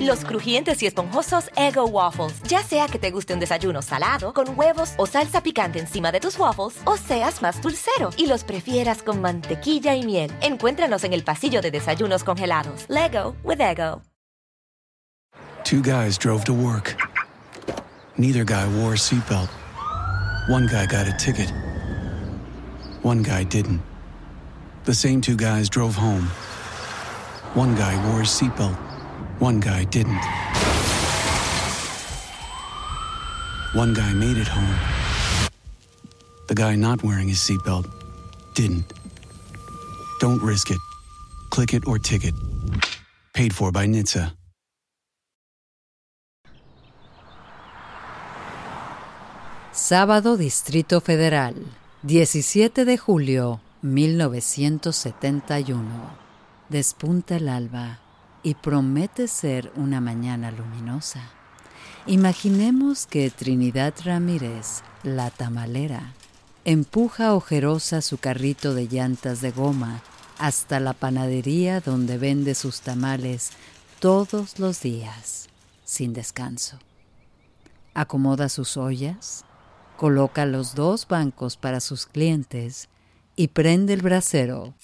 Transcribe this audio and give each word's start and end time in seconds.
Los 0.00 0.24
crujientes 0.24 0.82
y 0.82 0.86
esponjosos 0.86 1.50
Ego 1.56 1.86
Waffles. 1.86 2.42
Ya 2.48 2.62
sea 2.62 2.86
que 2.86 2.98
te 2.98 3.10
guste 3.10 3.34
un 3.34 3.40
desayuno 3.40 3.82
salado, 3.82 4.32
con 4.32 4.58
huevos 4.58 4.94
o 4.96 5.06
salsa 5.06 5.42
picante 5.42 5.78
encima 5.78 6.12
de 6.12 6.20
tus 6.20 6.38
waffles, 6.38 6.80
o 6.84 6.96
seas 6.96 7.42
más 7.42 7.60
dulcero 7.60 8.10
y 8.16 8.26
los 8.26 8.44
prefieras 8.44 9.02
con 9.02 9.20
mantequilla 9.20 9.94
y 9.94 10.04
miel. 10.04 10.32
Encuéntranos 10.40 11.04
en 11.04 11.12
el 11.12 11.24
pasillo 11.24 11.60
de 11.60 11.70
desayunos 11.70 12.24
congelados. 12.24 12.86
Lego 12.88 13.36
with 13.42 13.60
Ego. 13.60 14.02
Two 15.64 15.80
guys 15.80 16.18
drove 16.18 16.44
to 16.44 16.52
work. 16.52 16.96
Neither 18.18 18.44
guy 18.44 18.66
wore 18.78 18.94
a 18.94 18.98
seatbelt. 18.98 19.48
One 20.48 20.66
guy 20.66 20.86
got 20.86 21.08
a 21.08 21.16
ticket. 21.16 21.50
One 23.02 23.22
guy 23.22 23.44
didn't. 23.44 23.80
The 24.84 24.94
same 24.94 25.20
two 25.20 25.36
guys 25.36 25.70
drove 25.70 25.96
home. 25.96 26.28
One 27.54 27.74
guy 27.74 27.96
wore 28.06 28.20
a 28.20 28.26
seatbelt. 28.26 28.83
One 29.40 29.58
guy 29.58 29.82
didn't. 29.84 30.20
One 33.74 33.92
guy 33.92 34.14
made 34.14 34.38
it 34.38 34.46
home. 34.46 34.78
The 36.46 36.54
guy 36.54 36.76
not 36.76 37.02
wearing 37.02 37.26
his 37.26 37.40
seatbelt 37.40 37.90
didn't. 38.54 38.92
Don't 40.20 40.40
risk 40.40 40.70
it. 40.70 40.78
Click 41.50 41.74
it 41.74 41.84
or 41.88 41.98
ticket. 41.98 42.32
Paid 43.32 43.52
for 43.52 43.72
by 43.72 43.86
NHTSA. 43.86 44.36
Sábado 49.72 50.36
Distrito 50.36 51.00
Federal, 51.00 51.56
17 52.04 52.84
de 52.84 52.96
julio 52.96 53.60
1971. 53.82 56.22
Despunta 56.68 57.34
el 57.34 57.48
alba 57.48 58.03
y 58.44 58.54
promete 58.54 59.26
ser 59.26 59.72
una 59.74 60.00
mañana 60.00 60.52
luminosa. 60.52 61.22
Imaginemos 62.06 63.06
que 63.06 63.30
Trinidad 63.30 63.94
Ramírez, 64.04 64.82
la 65.02 65.30
tamalera, 65.30 66.12
empuja 66.66 67.34
ojerosa 67.34 68.02
su 68.02 68.18
carrito 68.18 68.74
de 68.74 68.86
llantas 68.86 69.40
de 69.40 69.50
goma 69.50 70.02
hasta 70.38 70.78
la 70.78 70.92
panadería 70.92 71.80
donde 71.80 72.18
vende 72.18 72.54
sus 72.54 72.82
tamales 72.82 73.50
todos 73.98 74.58
los 74.58 74.82
días, 74.82 75.48
sin 75.84 76.12
descanso. 76.12 76.78
Acomoda 77.94 78.50
sus 78.50 78.76
ollas, 78.76 79.46
coloca 79.96 80.44
los 80.44 80.74
dos 80.74 81.08
bancos 81.08 81.56
para 81.56 81.80
sus 81.80 82.04
clientes 82.04 82.90
y 83.36 83.48
prende 83.48 83.94
el 83.94 84.02
brasero 84.02 84.74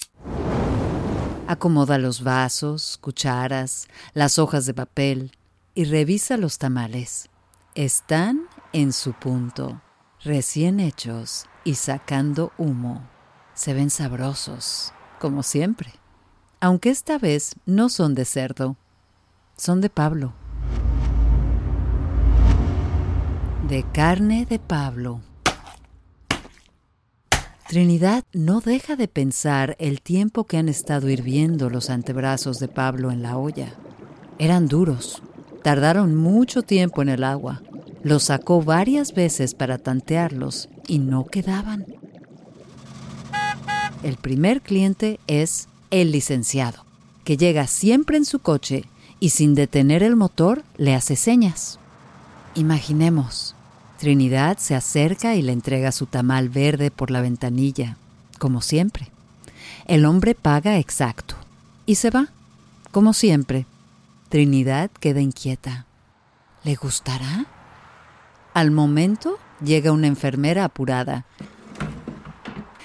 Acomoda 1.51 1.99
los 1.99 2.23
vasos, 2.23 2.97
cucharas, 3.01 3.89
las 4.15 4.39
hojas 4.39 4.67
de 4.67 4.73
papel 4.73 5.33
y 5.75 5.85
revisa 5.85 6.37
los 6.37 6.59
tamales. 6.59 7.29
Están 7.75 8.43
en 8.73 8.93
su 8.93 9.15
punto, 9.15 9.83
recién 10.23 10.79
hechos 10.79 11.47
y 11.65 11.75
sacando 11.75 12.53
humo. 12.57 13.05
Se 13.53 13.75
ven 13.75 13.91
sabrosos, 13.91 14.93
como 15.19 15.43
siempre. 15.43 15.93
Aunque 16.61 16.91
esta 16.91 17.19
vez 17.19 17.57
no 17.67 17.89
son 17.89 18.15
de 18.15 18.27
cerdo, 18.27 18.77
son 19.57 19.81
de 19.81 19.91
Pablo. 19.91 20.33
De 23.67 23.85
carne 23.93 24.47
de 24.47 24.61
Pablo. 24.61 25.21
Trinidad 27.71 28.25
no 28.33 28.61
deja 28.61 28.97
de 28.97 29.07
pensar 29.07 29.77
el 29.79 30.01
tiempo 30.01 30.43
que 30.43 30.57
han 30.57 30.69
estado 30.69 31.09
hirviendo 31.09 31.71
los 31.71 31.89
antebrazos 31.89 32.59
de 32.59 32.67
Pablo 32.67 33.13
en 33.13 33.23
la 33.23 33.39
olla. 33.39 33.75
Eran 34.41 34.67
duros, 34.67 35.23
tardaron 35.63 36.17
mucho 36.17 36.63
tiempo 36.63 37.01
en 37.01 37.11
el 37.11 37.23
agua. 37.23 37.63
Los 38.03 38.25
sacó 38.25 38.61
varias 38.61 39.15
veces 39.15 39.55
para 39.55 39.79
tantearlos 39.79 40.69
y 40.89 40.99
no 40.99 41.27
quedaban. 41.27 41.87
El 44.03 44.17
primer 44.17 44.63
cliente 44.63 45.21
es 45.29 45.69
el 45.93 46.11
licenciado, 46.11 46.85
que 47.23 47.37
llega 47.37 47.69
siempre 47.69 48.17
en 48.17 48.25
su 48.25 48.41
coche 48.41 48.83
y 49.21 49.31
sin 49.31 49.55
detener 49.55 50.03
el 50.03 50.17
motor 50.17 50.65
le 50.77 50.97
hace 50.97 51.15
señas. 51.15 51.79
Imaginemos, 52.57 53.55
Trinidad 54.01 54.57
se 54.57 54.75
acerca 54.75 55.35
y 55.35 55.43
le 55.43 55.53
entrega 55.53 55.93
su 55.93 56.07
tamal 56.07 56.49
verde 56.49 56.91
por 56.91 57.11
la 57.11 57.21
ventanilla, 57.21 57.99
como 58.39 58.63
siempre. 58.63 59.11
El 59.85 60.07
hombre 60.07 60.35
paga 60.35 60.79
exacto 60.79 61.35
y 61.85 61.97
se 61.97 62.09
va, 62.09 62.29
como 62.93 63.13
siempre. 63.13 63.67
Trinidad 64.31 64.91
queda 64.91 65.21
inquieta. 65.21 65.85
¿Le 66.65 66.77
gustará? 66.77 67.45
Al 68.55 68.71
momento 68.71 69.39
llega 69.63 69.93
una 69.93 70.07
enfermera 70.07 70.65
apurada. 70.65 71.27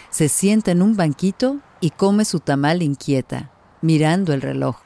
Se 0.09 0.27
sienta 0.27 0.71
en 0.71 0.81
un 0.81 0.97
banquito 0.97 1.61
y 1.79 1.91
come 1.91 2.25
su 2.25 2.41
tamal 2.41 2.81
inquieta, 2.81 3.51
mirando 3.81 4.33
el 4.33 4.41
reloj. 4.41 4.79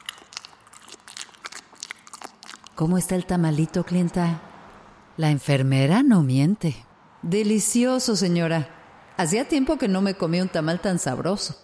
¿Cómo 2.76 2.98
está 2.98 3.16
el 3.16 3.26
tamalito, 3.26 3.82
clienta? 3.82 4.40
La 5.20 5.30
enfermera 5.30 6.02
no 6.02 6.22
miente. 6.22 6.74
Delicioso, 7.20 8.16
señora. 8.16 8.70
Hacía 9.18 9.46
tiempo 9.46 9.76
que 9.76 9.86
no 9.86 10.00
me 10.00 10.14
comí 10.14 10.40
un 10.40 10.48
tamal 10.48 10.80
tan 10.80 10.98
sabroso. 10.98 11.56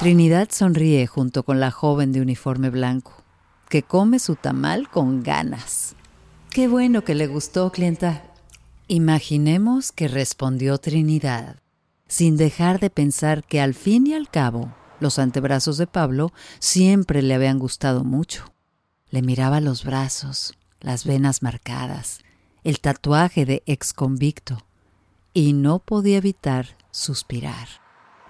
Trinidad 0.00 0.48
sonríe 0.50 1.06
junto 1.06 1.44
con 1.44 1.60
la 1.60 1.70
joven 1.70 2.10
de 2.10 2.20
uniforme 2.20 2.68
blanco, 2.68 3.22
que 3.68 3.84
come 3.84 4.18
su 4.18 4.34
tamal 4.34 4.90
con 4.90 5.22
ganas. 5.22 5.94
Qué 6.50 6.66
bueno 6.66 7.04
que 7.04 7.14
le 7.14 7.28
gustó, 7.28 7.70
clienta. 7.70 8.24
Imaginemos 8.88 9.92
que 9.92 10.08
respondió 10.08 10.78
Trinidad, 10.78 11.60
sin 12.08 12.36
dejar 12.36 12.80
de 12.80 12.90
pensar 12.90 13.44
que 13.44 13.60
al 13.60 13.74
fin 13.74 14.08
y 14.08 14.14
al 14.14 14.28
cabo 14.28 14.74
los 14.98 15.20
antebrazos 15.20 15.78
de 15.78 15.86
Pablo 15.86 16.32
siempre 16.58 17.22
le 17.22 17.34
habían 17.34 17.60
gustado 17.60 18.02
mucho. 18.02 18.52
Le 19.10 19.22
miraba 19.22 19.60
los 19.60 19.84
brazos, 19.84 20.54
las 20.80 21.04
venas 21.04 21.42
marcadas, 21.42 22.20
el 22.64 22.80
tatuaje 22.80 23.46
de 23.46 23.62
ex 23.66 23.92
convicto, 23.92 24.58
y 25.32 25.52
no 25.52 25.78
podía 25.78 26.18
evitar 26.18 26.76
suspirar. 26.90 27.68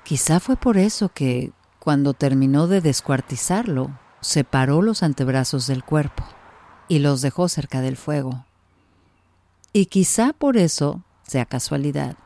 Quizá 0.05 0.41
fue 0.41 0.57
por 0.57 0.77
eso 0.77 1.11
que, 1.11 1.53
cuando 1.79 2.15
terminó 2.15 2.67
de 2.67 2.81
descuartizarlo, 2.81 3.99
separó 4.21 4.83
los 4.83 5.03
antebrazos 5.03 5.67
del 5.67 5.83
cuerpo 5.83 6.25
y 6.89 6.99
los 6.99 7.23
dejó 7.23 7.49
cerca 7.49 7.81
del 7.81 7.97
fuego. 7.97 8.45
Y 9.73 9.87
quizá 9.87 10.33
por 10.33 10.57
eso 10.57 11.03
sea 11.23 11.47
casualidad, 11.47 12.17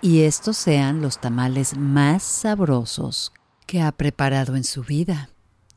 y 0.00 0.20
estos 0.22 0.58
sean 0.58 1.00
los 1.00 1.18
tamales 1.18 1.76
más 1.76 2.22
sabrosos 2.22 3.32
que 3.66 3.80
ha 3.80 3.90
preparado 3.90 4.54
en 4.54 4.64
su 4.64 4.82
vida. 4.82 5.30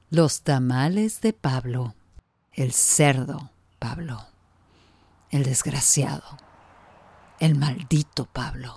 Los 0.10 0.42
tamales 0.42 1.22
de 1.22 1.32
Pablo, 1.34 1.96
el 2.52 2.74
cerdo 2.74 3.52
Pablo, 3.80 4.26
el 5.30 5.44
desgraciado, 5.44 6.24
el 7.40 7.56
maldito 7.56 8.26
Pablo. 8.26 8.74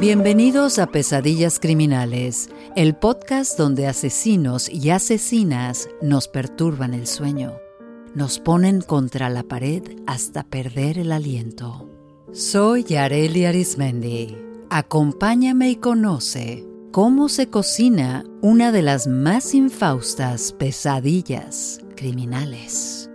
Bienvenidos 0.00 0.78
a 0.78 0.86
Pesadillas 0.86 1.60
Criminales, 1.60 2.48
el 2.74 2.96
podcast 2.96 3.58
donde 3.58 3.86
asesinos 3.86 4.70
y 4.70 4.88
asesinas 4.90 5.88
nos 6.00 6.26
perturban 6.28 6.94
el 6.94 7.06
sueño, 7.06 7.58
nos 8.14 8.38
ponen 8.38 8.80
contra 8.80 9.28
la 9.28 9.42
pared 9.42 9.82
hasta 10.06 10.42
perder 10.42 10.98
el 10.98 11.12
aliento. 11.12 11.90
Soy 12.32 12.84
Yareli 12.84 13.44
Arismendi. 13.44 14.38
Acompáñame 14.70 15.68
y 15.70 15.76
conoce 15.76 16.69
cómo 16.90 17.28
se 17.28 17.48
cocina 17.48 18.24
una 18.40 18.72
de 18.72 18.82
las 18.82 19.06
más 19.06 19.54
infaustas 19.54 20.52
pesadillas 20.52 21.80
criminales. 21.96 23.08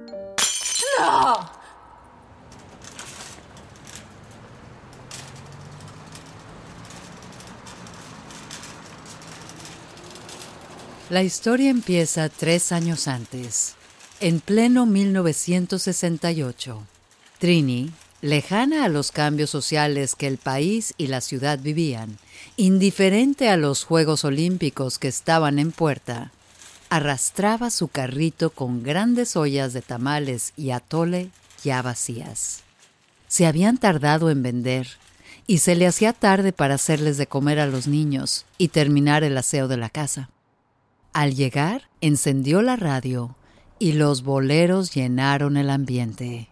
La 11.09 11.21
historia 11.21 11.69
empieza 11.69 12.29
tres 12.29 12.71
años 12.71 13.07
antes, 13.07 13.75
en 14.21 14.39
pleno 14.39 14.85
1968. 14.85 16.81
Trini, 17.39 17.91
lejana 18.21 18.85
a 18.85 18.89
los 18.89 19.11
cambios 19.11 19.49
sociales 19.49 20.15
que 20.15 20.27
el 20.27 20.37
país 20.37 20.93
y 20.97 21.07
la 21.07 21.19
ciudad 21.21 21.59
vivían, 21.59 22.17
indiferente 22.57 23.49
a 23.49 23.57
los 23.57 23.83
Juegos 23.83 24.23
Olímpicos 24.23 24.97
que 24.97 25.07
estaban 25.07 25.59
en 25.59 25.71
puerta, 25.71 26.31
arrastraba 26.89 27.69
su 27.69 27.87
carrito 27.89 28.49
con 28.49 28.83
grandes 28.83 29.35
ollas 29.35 29.73
de 29.73 29.81
tamales 29.81 30.53
y 30.55 30.71
atole 30.71 31.29
ya 31.63 31.81
vacías. 31.81 32.61
Se 33.27 33.45
habían 33.45 33.77
tardado 33.77 34.29
en 34.29 34.43
vender 34.43 34.87
y 35.47 35.57
se 35.57 35.75
le 35.75 35.87
hacía 35.87 36.13
tarde 36.13 36.53
para 36.53 36.75
hacerles 36.75 37.17
de 37.17 37.27
comer 37.27 37.59
a 37.59 37.67
los 37.67 37.87
niños 37.87 38.45
y 38.57 38.69
terminar 38.69 39.23
el 39.23 39.37
aseo 39.37 39.67
de 39.67 39.77
la 39.77 39.89
casa. 39.89 40.29
Al 41.11 41.35
llegar, 41.35 41.89
encendió 42.01 42.61
la 42.61 42.75
radio 42.75 43.35
y 43.79 43.93
los 43.93 44.23
boleros 44.23 44.93
llenaron 44.93 45.57
el 45.57 45.69
ambiente. 45.69 46.49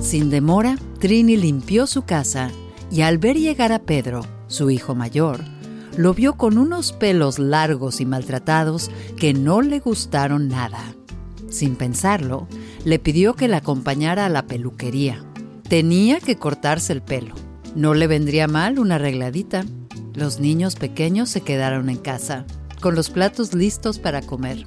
Sin 0.00 0.30
demora, 0.30 0.78
Trini 1.00 1.36
limpió 1.36 1.86
su 1.86 2.02
casa 2.02 2.50
y 2.90 3.02
al 3.02 3.18
ver 3.18 3.36
llegar 3.36 3.72
a 3.72 3.80
Pedro, 3.80 4.24
su 4.46 4.70
hijo 4.70 4.94
mayor, 4.94 5.44
lo 5.96 6.14
vio 6.14 6.34
con 6.34 6.58
unos 6.58 6.92
pelos 6.92 7.38
largos 7.38 8.00
y 8.00 8.06
maltratados 8.06 8.90
que 9.18 9.34
no 9.34 9.62
le 9.62 9.80
gustaron 9.80 10.48
nada. 10.48 10.80
Sin 11.50 11.76
pensarlo, 11.76 12.46
le 12.84 12.98
pidió 12.98 13.34
que 13.34 13.48
la 13.48 13.58
acompañara 13.58 14.26
a 14.26 14.28
la 14.28 14.46
peluquería. 14.46 15.24
Tenía 15.68 16.20
que 16.20 16.36
cortarse 16.36 16.92
el 16.92 17.02
pelo. 17.02 17.34
No 17.74 17.94
le 17.94 18.06
vendría 18.06 18.48
mal 18.48 18.78
una 18.78 18.94
arregladita. 18.94 19.64
Los 20.14 20.40
niños 20.40 20.76
pequeños 20.76 21.30
se 21.30 21.40
quedaron 21.40 21.90
en 21.90 21.98
casa, 21.98 22.46
con 22.80 22.94
los 22.94 23.10
platos 23.10 23.54
listos 23.54 23.98
para 23.98 24.22
comer. 24.22 24.66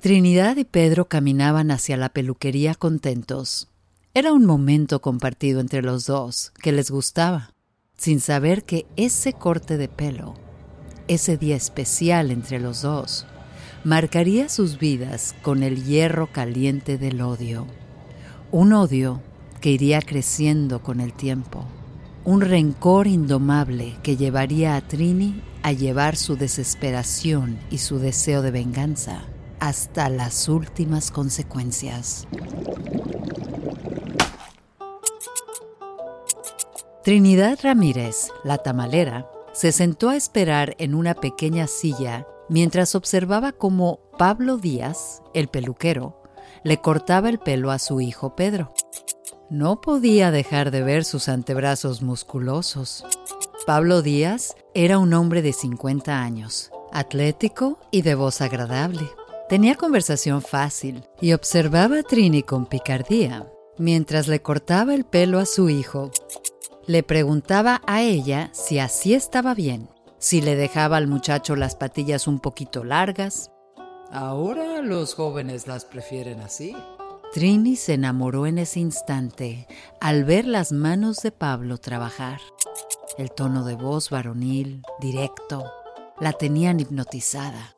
Trinidad 0.00 0.56
y 0.56 0.64
Pedro 0.64 1.06
caminaban 1.06 1.70
hacia 1.70 1.96
la 1.96 2.08
peluquería 2.08 2.74
contentos. 2.74 3.68
Era 4.14 4.32
un 4.32 4.46
momento 4.46 5.00
compartido 5.00 5.60
entre 5.60 5.82
los 5.82 6.06
dos 6.06 6.52
que 6.62 6.72
les 6.72 6.90
gustaba, 6.90 7.52
sin 7.96 8.20
saber 8.20 8.64
que 8.64 8.86
ese 8.96 9.34
corte 9.34 9.76
de 9.76 9.88
pelo, 9.88 10.34
ese 11.08 11.36
día 11.36 11.56
especial 11.56 12.30
entre 12.30 12.58
los 12.58 12.82
dos, 12.82 13.26
marcaría 13.84 14.48
sus 14.48 14.78
vidas 14.78 15.34
con 15.42 15.62
el 15.62 15.84
hierro 15.84 16.32
caliente 16.32 16.96
del 16.96 17.20
odio. 17.20 17.66
Un 18.50 18.72
odio 18.72 19.20
que 19.60 19.70
iría 19.70 20.00
creciendo 20.00 20.82
con 20.82 21.00
el 21.00 21.12
tiempo. 21.12 21.66
Un 22.24 22.40
rencor 22.40 23.06
indomable 23.06 23.96
que 24.02 24.16
llevaría 24.16 24.76
a 24.76 24.80
Trini 24.80 25.42
a 25.62 25.72
llevar 25.72 26.16
su 26.16 26.36
desesperación 26.36 27.58
y 27.70 27.78
su 27.78 27.98
deseo 27.98 28.40
de 28.40 28.52
venganza 28.52 29.24
hasta 29.60 30.08
las 30.08 30.48
últimas 30.48 31.10
consecuencias. 31.10 32.26
Trinidad 37.08 37.58
Ramírez, 37.62 38.28
la 38.44 38.58
tamalera, 38.58 39.30
se 39.54 39.72
sentó 39.72 40.10
a 40.10 40.16
esperar 40.16 40.76
en 40.78 40.94
una 40.94 41.14
pequeña 41.14 41.66
silla 41.66 42.26
mientras 42.50 42.94
observaba 42.94 43.52
cómo 43.52 44.00
Pablo 44.18 44.58
Díaz, 44.58 45.22
el 45.32 45.48
peluquero, 45.48 46.22
le 46.64 46.82
cortaba 46.82 47.30
el 47.30 47.38
pelo 47.38 47.70
a 47.70 47.78
su 47.78 48.02
hijo 48.02 48.36
Pedro. 48.36 48.74
No 49.48 49.80
podía 49.80 50.30
dejar 50.30 50.70
de 50.70 50.82
ver 50.82 51.02
sus 51.06 51.30
antebrazos 51.30 52.02
musculosos. 52.02 53.06
Pablo 53.66 54.02
Díaz 54.02 54.54
era 54.74 54.98
un 54.98 55.14
hombre 55.14 55.40
de 55.40 55.54
50 55.54 56.20
años, 56.20 56.70
atlético 56.92 57.78
y 57.90 58.02
de 58.02 58.16
voz 58.16 58.42
agradable. 58.42 59.08
Tenía 59.48 59.76
conversación 59.76 60.42
fácil 60.42 61.04
y 61.22 61.32
observaba 61.32 62.00
a 62.00 62.02
Trini 62.02 62.42
con 62.42 62.66
picardía 62.66 63.46
mientras 63.78 64.28
le 64.28 64.42
cortaba 64.42 64.94
el 64.94 65.04
pelo 65.04 65.38
a 65.38 65.46
su 65.46 65.68
hijo. 65.68 66.10
Le 66.86 67.02
preguntaba 67.02 67.82
a 67.86 68.02
ella 68.02 68.50
si 68.52 68.78
así 68.78 69.14
estaba 69.14 69.54
bien, 69.54 69.88
si 70.18 70.40
le 70.40 70.56
dejaba 70.56 70.96
al 70.96 71.06
muchacho 71.06 71.56
las 71.56 71.76
patillas 71.76 72.26
un 72.26 72.40
poquito 72.40 72.84
largas. 72.84 73.50
Ahora 74.10 74.80
los 74.82 75.14
jóvenes 75.14 75.66
las 75.66 75.84
prefieren 75.84 76.40
así. 76.40 76.74
Trini 77.32 77.76
se 77.76 77.94
enamoró 77.94 78.46
en 78.46 78.56
ese 78.58 78.80
instante 78.80 79.66
al 80.00 80.24
ver 80.24 80.46
las 80.46 80.72
manos 80.72 81.18
de 81.18 81.30
Pablo 81.30 81.76
trabajar. 81.76 82.40
El 83.18 83.30
tono 83.32 83.64
de 83.64 83.74
voz 83.74 84.08
varonil, 84.08 84.82
directo, 84.98 85.70
la 86.20 86.32
tenían 86.32 86.80
hipnotizada. 86.80 87.77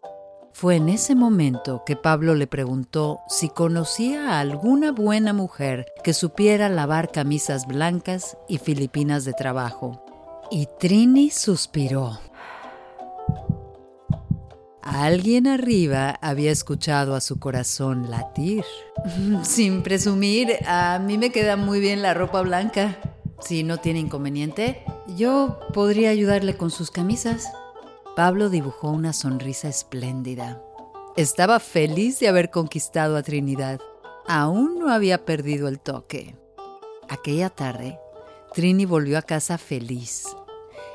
Fue 0.53 0.77
en 0.77 0.89
ese 0.89 1.15
momento 1.15 1.85
que 1.87 1.97
Pablo 1.97 2.35
le 2.35 2.47
preguntó 2.47 3.21
si 3.29 3.49
conocía 3.49 4.31
a 4.31 4.41
alguna 4.41 4.93
buena 4.93 5.33
mujer 5.33 5.87
que 6.05 6.13
supiera 6.13 6.69
lavar 6.69 7.11
camisas 7.11 7.67
blancas 7.67 8.37
y 8.49 8.59
filipinas 8.59 9.25
de 9.25 9.33
trabajo. 9.33 10.05
Y 10.51 10.67
Trini 10.79 11.31
suspiró. 11.31 12.19
Alguien 14.83 15.47
arriba 15.47 16.19
había 16.21 16.51
escuchado 16.51 17.15
a 17.15 17.21
su 17.21 17.39
corazón 17.39 18.11
latir. 18.11 18.65
Sin 19.43 19.83
presumir, 19.83 20.57
a 20.67 20.99
mí 20.99 21.17
me 21.17 21.31
queda 21.31 21.57
muy 21.57 21.81
bien 21.81 22.03
la 22.03 22.13
ropa 22.13 22.43
blanca. 22.43 22.99
Si 23.41 23.63
no 23.63 23.79
tiene 23.79 24.01
inconveniente, 24.01 24.85
yo 25.17 25.61
podría 25.73 26.11
ayudarle 26.11 26.57
con 26.57 26.71
sus 26.71 26.91
camisas. 26.91 27.51
Pablo 28.17 28.49
dibujó 28.51 28.91
una 28.91 29.13
sonrisa 29.13 29.69
espléndida. 29.69 30.61
Estaba 31.17 31.61
feliz 31.61 32.19
de 32.19 32.29
haber 32.29 32.51
conquistado 32.51 33.17
a 33.17 33.23
Trinidad. 33.23 33.81
Aún 34.27 34.79
no 34.79 34.93
había 34.93 35.25
perdido 35.25 35.69
el 35.69 35.79
toque. 35.79 36.37
Aquella 37.09 37.51
tarde, 37.51 37.99
Trini 38.53 38.85
volvió 38.85 39.17
a 39.17 39.23
casa 39.23 39.59
feliz. 39.59 40.27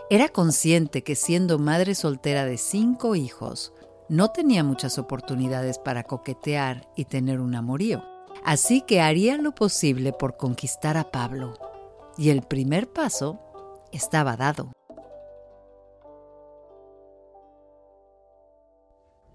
Era 0.10 0.30
consciente 0.30 1.04
que 1.04 1.16
siendo 1.16 1.58
madre 1.58 1.96
soltera 1.96 2.46
de 2.46 2.58
cinco 2.58 3.16
hijos, 3.16 3.74
no 4.10 4.30
tenía 4.30 4.64
muchas 4.64 5.00
oportunidades 5.00 5.80
para 5.80 6.04
coquetear 6.04 6.88
y 6.96 7.06
tener 7.06 7.40
un 7.40 7.56
amorío, 7.56 8.04
así 8.44 8.82
que 8.82 9.02
haría 9.02 9.38
lo 9.38 9.56
posible 9.56 10.14
por 10.14 10.38
conquistar 10.38 10.96
a 10.98 11.12
Pablo. 11.12 11.54
Y 12.18 12.30
el 12.30 12.44
primer 12.44 12.92
paso 12.92 13.40
estaba 13.92 14.38
dado. 14.38 14.72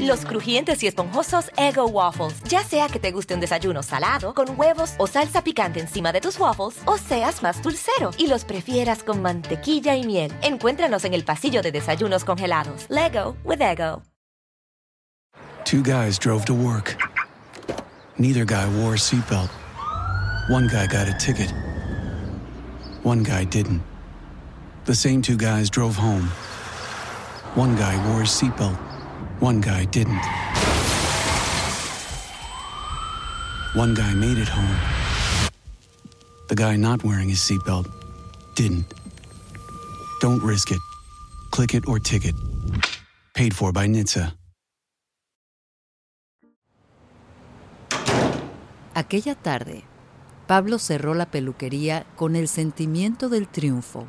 Los 0.00 0.24
crujientes 0.24 0.82
y 0.82 0.86
esponjosos 0.86 1.50
Ego 1.56 1.86
Waffles. 1.86 2.42
Ya 2.48 2.64
sea 2.64 2.88
que 2.88 2.98
te 2.98 3.12
guste 3.12 3.34
un 3.34 3.40
desayuno 3.40 3.82
salado, 3.82 4.34
con 4.34 4.58
huevos 4.58 4.94
o 4.98 5.06
salsa 5.06 5.42
picante 5.44 5.80
encima 5.80 6.12
de 6.12 6.20
tus 6.20 6.38
waffles, 6.38 6.80
o 6.86 6.98
seas 6.98 7.42
más 7.42 7.62
dulcero 7.62 8.10
y 8.18 8.26
los 8.26 8.44
prefieras 8.44 9.02
con 9.02 9.22
mantequilla 9.22 9.96
y 9.96 10.04
miel. 10.04 10.32
Encuéntranos 10.42 11.04
en 11.04 11.14
el 11.14 11.24
pasillo 11.24 11.62
de 11.62 11.72
desayunos 11.72 12.24
congelados. 12.24 12.86
Lego 12.88 13.36
with 13.44 13.60
Ego. 13.60 14.02
Two 15.64 15.82
guys 15.82 16.18
drove 16.18 16.44
to 16.44 16.54
work. 16.54 16.96
Neither 18.18 18.44
guy 18.44 18.66
wore 18.78 18.94
a 18.94 18.98
seatbelt. 18.98 19.50
One 20.50 20.66
guy 20.68 20.86
got 20.86 21.08
a 21.08 21.16
ticket. 21.18 21.52
One 23.04 23.22
guy 23.22 23.44
didn't. 23.44 23.82
The 24.84 24.94
same 24.94 25.22
two 25.22 25.36
guys 25.36 25.70
drove 25.70 25.96
home. 25.96 26.28
One 27.54 27.76
guy 27.76 27.96
wore 28.08 28.22
a 28.22 28.26
seatbelt. 28.26 28.91
One 29.42 29.60
guy 29.60 29.86
didn't. 29.86 30.22
One 33.74 33.92
guy 33.92 34.14
made 34.14 34.38
it 34.38 34.48
home. 34.48 34.76
The 36.48 36.54
guy 36.54 36.76
not 36.76 37.02
wearing 37.02 37.28
his 37.28 37.40
seatbelt 37.40 37.88
didn't. 38.54 38.86
Don't 40.20 40.40
risk 40.44 40.70
it. 40.70 40.78
Click 41.50 41.74
it 41.74 41.88
or 41.88 41.98
ticket. 41.98 42.36
Paid 43.34 43.52
for 43.52 43.72
by 43.72 43.88
NHTSA. 43.88 44.32
Aquella 48.94 49.34
tarde, 49.34 49.82
Pablo 50.46 50.78
cerró 50.78 51.14
la 51.14 51.32
peluquería 51.32 52.06
con 52.14 52.36
el 52.36 52.46
sentimiento 52.46 53.28
del 53.28 53.48
triunfo. 53.48 54.06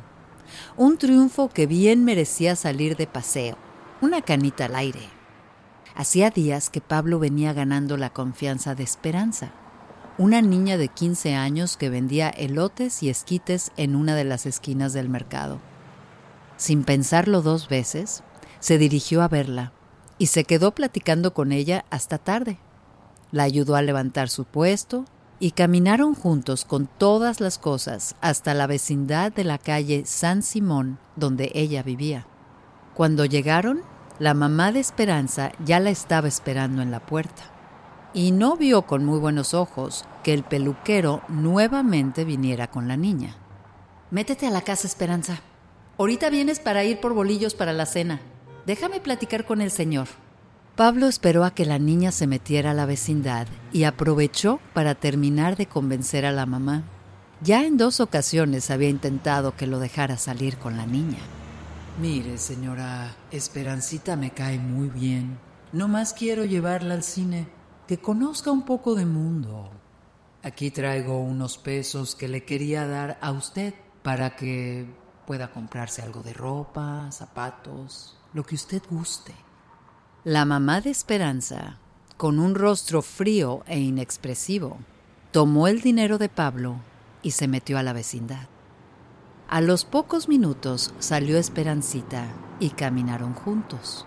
Un 0.76 0.96
triunfo 0.96 1.48
que 1.48 1.66
bien 1.66 2.04
merecía 2.04 2.54
salir 2.54 2.96
de 2.96 3.08
paseo, 3.08 3.58
una 4.00 4.22
canita 4.22 4.66
al 4.66 4.76
aire. 4.76 5.23
Hacía 5.96 6.30
días 6.30 6.70
que 6.70 6.80
Pablo 6.80 7.20
venía 7.20 7.52
ganando 7.52 7.96
la 7.96 8.10
confianza 8.10 8.74
de 8.74 8.82
Esperanza, 8.82 9.52
una 10.18 10.42
niña 10.42 10.76
de 10.76 10.88
15 10.88 11.34
años 11.36 11.76
que 11.76 11.88
vendía 11.88 12.30
elotes 12.30 13.02
y 13.04 13.10
esquites 13.10 13.70
en 13.76 13.94
una 13.94 14.16
de 14.16 14.24
las 14.24 14.44
esquinas 14.44 14.92
del 14.92 15.08
mercado. 15.08 15.60
Sin 16.56 16.82
pensarlo 16.82 17.42
dos 17.42 17.68
veces, 17.68 18.24
se 18.58 18.76
dirigió 18.76 19.22
a 19.22 19.28
verla 19.28 19.72
y 20.18 20.26
se 20.26 20.42
quedó 20.42 20.74
platicando 20.74 21.32
con 21.32 21.52
ella 21.52 21.84
hasta 21.90 22.18
tarde. 22.18 22.58
La 23.30 23.44
ayudó 23.44 23.76
a 23.76 23.82
levantar 23.82 24.28
su 24.28 24.44
puesto 24.44 25.04
y 25.38 25.52
caminaron 25.52 26.14
juntos 26.14 26.64
con 26.64 26.88
todas 26.88 27.40
las 27.40 27.58
cosas 27.58 28.16
hasta 28.20 28.54
la 28.54 28.66
vecindad 28.66 29.32
de 29.32 29.44
la 29.44 29.58
calle 29.58 30.04
San 30.06 30.42
Simón 30.42 30.98
donde 31.14 31.52
ella 31.54 31.84
vivía. 31.84 32.26
Cuando 32.94 33.24
llegaron, 33.24 33.82
la 34.18 34.34
mamá 34.34 34.70
de 34.70 34.80
Esperanza 34.80 35.52
ya 35.64 35.80
la 35.80 35.90
estaba 35.90 36.28
esperando 36.28 36.82
en 36.82 36.90
la 36.90 37.00
puerta 37.00 37.42
y 38.14 38.30
no 38.30 38.56
vio 38.56 38.82
con 38.82 39.04
muy 39.04 39.18
buenos 39.18 39.54
ojos 39.54 40.04
que 40.22 40.32
el 40.32 40.44
peluquero 40.44 41.22
nuevamente 41.28 42.24
viniera 42.24 42.68
con 42.70 42.86
la 42.86 42.96
niña. 42.96 43.36
Métete 44.10 44.46
a 44.46 44.50
la 44.50 44.62
casa, 44.62 44.86
Esperanza. 44.86 45.40
Ahorita 45.98 46.30
vienes 46.30 46.60
para 46.60 46.84
ir 46.84 47.00
por 47.00 47.12
bolillos 47.12 47.54
para 47.54 47.72
la 47.72 47.86
cena. 47.86 48.20
Déjame 48.66 49.00
platicar 49.00 49.44
con 49.44 49.60
el 49.60 49.72
señor. 49.72 50.06
Pablo 50.76 51.06
esperó 51.06 51.44
a 51.44 51.52
que 51.52 51.66
la 51.66 51.78
niña 51.78 52.12
se 52.12 52.26
metiera 52.26 52.70
a 52.70 52.74
la 52.74 52.86
vecindad 52.86 53.46
y 53.72 53.84
aprovechó 53.84 54.60
para 54.72 54.94
terminar 54.94 55.56
de 55.56 55.66
convencer 55.66 56.24
a 56.24 56.32
la 56.32 56.46
mamá. 56.46 56.84
Ya 57.42 57.64
en 57.64 57.76
dos 57.76 58.00
ocasiones 58.00 58.70
había 58.70 58.88
intentado 58.88 59.56
que 59.56 59.66
lo 59.66 59.78
dejara 59.80 60.16
salir 60.16 60.56
con 60.56 60.76
la 60.76 60.86
niña. 60.86 61.18
Mire, 62.00 62.38
señora, 62.38 63.14
Esperancita 63.30 64.16
me 64.16 64.32
cae 64.32 64.58
muy 64.58 64.88
bien. 64.88 65.38
No 65.72 65.86
más 65.86 66.12
quiero 66.12 66.44
llevarla 66.44 66.94
al 66.94 67.04
cine, 67.04 67.46
que 67.86 67.98
conozca 67.98 68.50
un 68.50 68.62
poco 68.62 68.96
de 68.96 69.06
mundo. 69.06 69.70
Aquí 70.42 70.72
traigo 70.72 71.20
unos 71.20 71.56
pesos 71.56 72.16
que 72.16 72.26
le 72.26 72.44
quería 72.44 72.88
dar 72.88 73.16
a 73.20 73.30
usted 73.30 73.74
para 74.02 74.34
que 74.34 74.86
pueda 75.24 75.52
comprarse 75.52 76.02
algo 76.02 76.20
de 76.22 76.32
ropa, 76.32 77.12
zapatos, 77.12 78.18
lo 78.32 78.44
que 78.44 78.56
usted 78.56 78.82
guste. 78.90 79.32
La 80.24 80.44
mamá 80.44 80.80
de 80.80 80.90
Esperanza, 80.90 81.78
con 82.16 82.40
un 82.40 82.56
rostro 82.56 83.02
frío 83.02 83.62
e 83.68 83.78
inexpresivo, 83.78 84.78
tomó 85.30 85.68
el 85.68 85.80
dinero 85.80 86.18
de 86.18 86.28
Pablo 86.28 86.74
y 87.22 87.30
se 87.30 87.46
metió 87.46 87.78
a 87.78 87.84
la 87.84 87.92
vecindad. 87.92 88.48
A 89.48 89.60
los 89.60 89.84
pocos 89.84 90.28
minutos 90.28 90.94
salió 90.98 91.38
Esperancita 91.38 92.28
y 92.60 92.70
caminaron 92.70 93.34
juntos. 93.34 94.06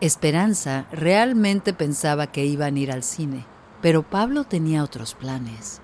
Esperanza 0.00 0.86
realmente 0.92 1.72
pensaba 1.72 2.28
que 2.28 2.44
iban 2.44 2.76
a 2.76 2.78
ir 2.78 2.92
al 2.92 3.02
cine, 3.02 3.46
pero 3.80 4.02
Pablo 4.02 4.44
tenía 4.44 4.84
otros 4.84 5.14
planes. 5.14 5.80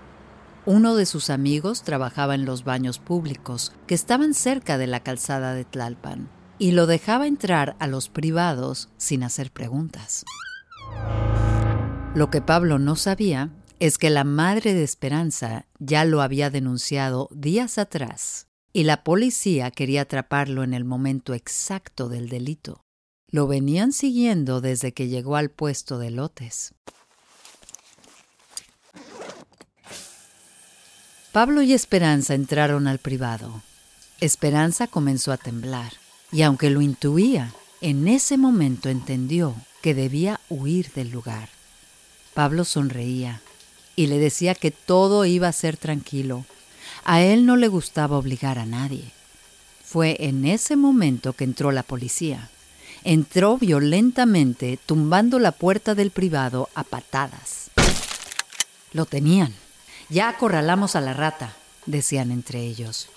Uno 0.67 0.95
de 0.95 1.07
sus 1.07 1.31
amigos 1.31 1.83
trabajaba 1.83 2.35
en 2.35 2.45
los 2.45 2.65
baños 2.65 2.99
públicos 2.99 3.73
que 3.87 3.95
estaban 3.95 4.35
cerca 4.35 4.79
de 4.79 4.87
la 4.87 5.01
calzada 5.01 5.55
de 5.55 5.65
Tlalpan 5.65 6.29
y 6.59 6.73
lo 6.73 6.87
dejaba 6.87 7.27
entrar 7.27 7.77
a 7.79 7.87
los 7.87 8.09
privados 8.09 8.91
sin 8.99 9.23
hacer 9.23 9.51
preguntas. 9.53 10.25
Lo 12.15 12.31
que 12.31 12.41
Pablo 12.41 12.79
no 12.79 12.97
sabía 12.97 13.51
es 13.79 13.99
que 13.99 14.11
la 14.11 14.25
madre 14.25 14.75
de 14.75 14.83
Esperanza 14.83 15.67
ya 15.79 16.05
lo 16.05 16.23
había 16.23 16.51
denunciado 16.51 17.29
días 17.33 17.79
atrás 17.79 18.47
y 18.77 18.85
la 18.85 19.05
policía 19.05 19.71
quería 19.71 20.03
atraparlo 20.03 20.63
en 20.63 20.75
el 20.75 20.85
momento 20.85 21.33
exacto 21.33 22.11
del 22.11 22.29
delito. 22.29 22.85
Lo 23.27 23.47
venían 23.47 23.91
siguiendo 23.91 24.61
desde 24.61 24.93
que 24.93 25.09
llegó 25.09 25.37
al 25.37 25.49
puesto 25.49 25.97
de 25.97 26.11
lotes. 26.11 26.75
Pablo 31.33 31.63
y 31.63 31.73
Esperanza 31.73 32.35
entraron 32.35 32.87
al 32.87 32.99
privado. 32.99 33.63
Esperanza 34.21 34.89
comenzó 34.89 35.33
a 35.33 35.39
temblar 35.39 35.95
y 36.31 36.43
aunque 36.43 36.69
lo 36.69 36.83
intuía, 36.83 37.55
en 37.81 38.07
ese 38.09 38.37
momento 38.37 38.91
entendió 38.91 39.57
que 39.81 39.95
debía 39.95 40.39
huir 40.51 40.93
del 40.93 41.09
lugar. 41.09 41.49
Pablo 42.35 42.67
sonreía 42.67 43.41
y 43.97 44.09
le 44.09 44.19
decía 44.19 44.55
que 44.55 44.71
todo 44.71 45.25
iba 45.25 45.49
a 45.49 45.53
ser 45.53 45.79
tranquilo. 45.79 46.45
A 47.09 47.21
él 47.21 47.47
no 47.47 47.55
le 47.55 47.69
gustaba 47.69 48.19
obligar 48.19 48.59
a 48.59 48.67
nadie. 48.67 49.13
Fue 49.85 50.17
en 50.19 50.45
ese 50.45 50.75
momento 50.75 51.35
que 51.35 51.45
entró 51.45 51.71
la 51.71 51.85
policía. 51.85 52.51
Entró 53.05 53.59
violentamente, 53.59 54.77
tumbando 54.85 55.39
la 55.39 55.53
puerta 55.53 55.95
del 55.95 56.11
privado 56.11 56.69
a 56.75 56.83
patadas. 56.83 57.71
Lo 58.93 59.07
tenían. 59.07 59.55
Ya 60.09 60.29
acorralamos 60.29 60.97
a 60.97 61.01
la 61.01 61.13
rata, 61.13 61.53
decían 61.87 62.33
entre 62.33 62.63
ellos. 62.63 63.09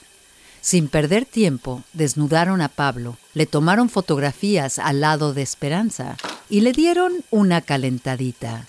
Sin 0.61 0.87
perder 0.87 1.25
tiempo, 1.25 1.81
desnudaron 1.93 2.61
a 2.61 2.69
Pablo, 2.69 3.17
le 3.33 3.47
tomaron 3.47 3.89
fotografías 3.89 4.77
al 4.77 5.01
lado 5.01 5.33
de 5.33 5.41
Esperanza 5.41 6.15
y 6.47 6.61
le 6.61 6.73
dieron 6.73 7.11
una 7.31 7.61
calentadita 7.61 8.67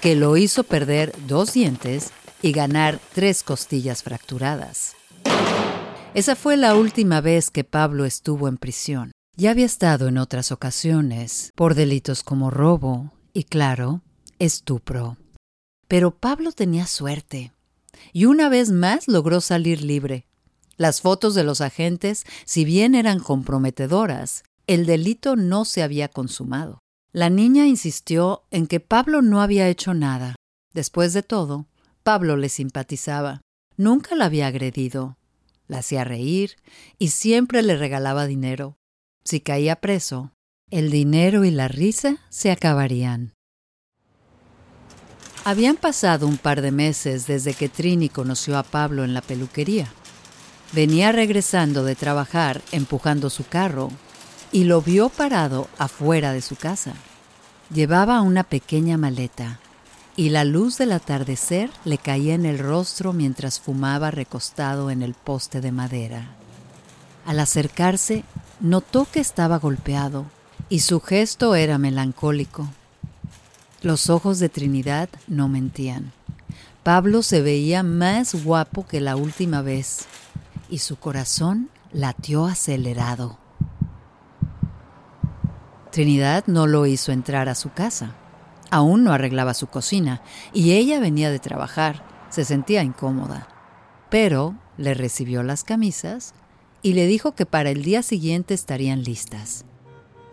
que 0.00 0.16
lo 0.16 0.36
hizo 0.36 0.64
perder 0.64 1.14
dos 1.26 1.54
dientes 1.54 2.10
y 2.44 2.52
ganar 2.52 3.00
tres 3.14 3.42
costillas 3.42 4.02
fracturadas. 4.02 4.96
Esa 6.12 6.36
fue 6.36 6.58
la 6.58 6.74
última 6.74 7.22
vez 7.22 7.48
que 7.48 7.64
Pablo 7.64 8.04
estuvo 8.04 8.48
en 8.48 8.58
prisión. 8.58 9.12
Ya 9.34 9.52
había 9.52 9.64
estado 9.64 10.08
en 10.08 10.18
otras 10.18 10.52
ocasiones 10.52 11.52
por 11.54 11.74
delitos 11.74 12.22
como 12.22 12.50
robo 12.50 13.14
y, 13.32 13.44
claro, 13.44 14.02
estupro. 14.38 15.16
Pero 15.88 16.10
Pablo 16.18 16.52
tenía 16.52 16.86
suerte 16.86 17.54
y 18.12 18.26
una 18.26 18.50
vez 18.50 18.70
más 18.70 19.08
logró 19.08 19.40
salir 19.40 19.80
libre. 19.80 20.26
Las 20.76 21.00
fotos 21.00 21.34
de 21.34 21.44
los 21.44 21.62
agentes, 21.62 22.26
si 22.44 22.66
bien 22.66 22.94
eran 22.94 23.20
comprometedoras, 23.20 24.44
el 24.66 24.84
delito 24.84 25.34
no 25.34 25.64
se 25.64 25.82
había 25.82 26.08
consumado. 26.08 26.80
La 27.10 27.30
niña 27.30 27.66
insistió 27.66 28.42
en 28.50 28.66
que 28.66 28.80
Pablo 28.80 29.22
no 29.22 29.40
había 29.40 29.66
hecho 29.70 29.94
nada. 29.94 30.36
Después 30.74 31.14
de 31.14 31.22
todo, 31.22 31.68
Pablo 32.04 32.36
le 32.36 32.50
simpatizaba. 32.50 33.40
Nunca 33.78 34.14
la 34.14 34.26
había 34.26 34.46
agredido. 34.46 35.16
La 35.68 35.78
hacía 35.78 36.04
reír 36.04 36.56
y 36.98 37.08
siempre 37.08 37.62
le 37.62 37.76
regalaba 37.78 38.26
dinero. 38.26 38.76
Si 39.24 39.40
caía 39.40 39.76
preso, 39.76 40.30
el 40.70 40.90
dinero 40.90 41.44
y 41.44 41.50
la 41.50 41.66
risa 41.66 42.18
se 42.28 42.50
acabarían. 42.50 43.32
Habían 45.46 45.76
pasado 45.76 46.26
un 46.26 46.36
par 46.36 46.60
de 46.60 46.72
meses 46.72 47.26
desde 47.26 47.54
que 47.54 47.70
Trini 47.70 48.10
conoció 48.10 48.58
a 48.58 48.64
Pablo 48.64 49.04
en 49.04 49.14
la 49.14 49.22
peluquería. 49.22 49.88
Venía 50.72 51.10
regresando 51.10 51.84
de 51.84 51.94
trabajar 51.94 52.60
empujando 52.70 53.30
su 53.30 53.46
carro 53.46 53.88
y 54.52 54.64
lo 54.64 54.82
vio 54.82 55.08
parado 55.08 55.68
afuera 55.78 56.34
de 56.34 56.42
su 56.42 56.56
casa. 56.56 56.92
Llevaba 57.72 58.20
una 58.20 58.44
pequeña 58.44 58.98
maleta 58.98 59.58
y 60.16 60.28
la 60.28 60.44
luz 60.44 60.78
del 60.78 60.92
atardecer 60.92 61.70
le 61.84 61.98
caía 61.98 62.34
en 62.34 62.46
el 62.46 62.58
rostro 62.58 63.12
mientras 63.12 63.60
fumaba 63.60 64.10
recostado 64.10 64.90
en 64.90 65.02
el 65.02 65.14
poste 65.14 65.60
de 65.60 65.72
madera. 65.72 66.28
Al 67.26 67.40
acercarse, 67.40 68.24
notó 68.60 69.06
que 69.10 69.20
estaba 69.20 69.58
golpeado 69.58 70.26
y 70.68 70.80
su 70.80 71.00
gesto 71.00 71.54
era 71.54 71.78
melancólico. 71.78 72.68
Los 73.82 74.08
ojos 74.08 74.38
de 74.38 74.48
Trinidad 74.48 75.08
no 75.26 75.48
mentían. 75.48 76.12
Pablo 76.82 77.22
se 77.22 77.42
veía 77.42 77.82
más 77.82 78.44
guapo 78.44 78.86
que 78.86 79.00
la 79.00 79.16
última 79.16 79.62
vez 79.62 80.06
y 80.68 80.78
su 80.78 80.96
corazón 80.96 81.70
latió 81.92 82.46
acelerado. 82.46 83.38
Trinidad 85.90 86.44
no 86.46 86.66
lo 86.66 86.86
hizo 86.86 87.12
entrar 87.12 87.48
a 87.48 87.54
su 87.54 87.72
casa. 87.72 88.14
Aún 88.70 89.04
no 89.04 89.12
arreglaba 89.12 89.54
su 89.54 89.66
cocina 89.66 90.22
y 90.52 90.72
ella 90.72 91.00
venía 91.00 91.30
de 91.30 91.38
trabajar. 91.38 92.04
Se 92.30 92.44
sentía 92.44 92.82
incómoda. 92.82 93.48
Pero 94.10 94.56
le 94.76 94.94
recibió 94.94 95.42
las 95.42 95.64
camisas 95.64 96.34
y 96.82 96.92
le 96.92 97.06
dijo 97.06 97.32
que 97.32 97.46
para 97.46 97.70
el 97.70 97.82
día 97.82 98.02
siguiente 98.02 98.54
estarían 98.54 99.02
listas. 99.02 99.64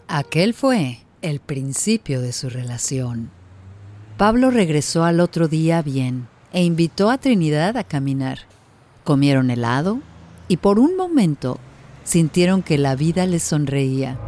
Aquel 0.08 0.54
fue 0.54 1.00
el 1.22 1.40
principio 1.40 2.22
de 2.22 2.34
su 2.34 2.50
relación. 2.50 3.32
Pablo 4.18 4.52
regresó 4.52 5.04
al 5.04 5.20
otro 5.20 5.48
día 5.48 5.82
bien 5.82 6.28
e 6.52 6.64
invitó 6.64 7.10
a 7.10 7.18
Trinidad 7.18 7.78
a 7.78 7.84
caminar. 7.84 8.40
Comieron 9.04 9.50
helado 9.50 10.00
y 10.48 10.58
por 10.58 10.80
un 10.80 10.96
momento 10.96 11.60
sintieron 12.04 12.62
que 12.62 12.78
la 12.78 12.96
vida 12.96 13.26
les 13.26 13.44
sonreía. 13.44 14.20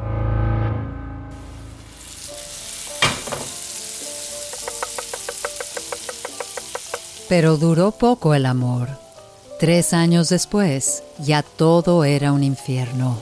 Pero 7.35 7.57
duró 7.57 7.89
poco 7.89 8.35
el 8.35 8.45
amor. 8.45 8.89
Tres 9.59 9.91
años 9.91 10.29
después, 10.29 11.01
ya 11.17 11.41
todo 11.41 12.03
era 12.03 12.31
un 12.31 12.43
infierno. 12.43 13.17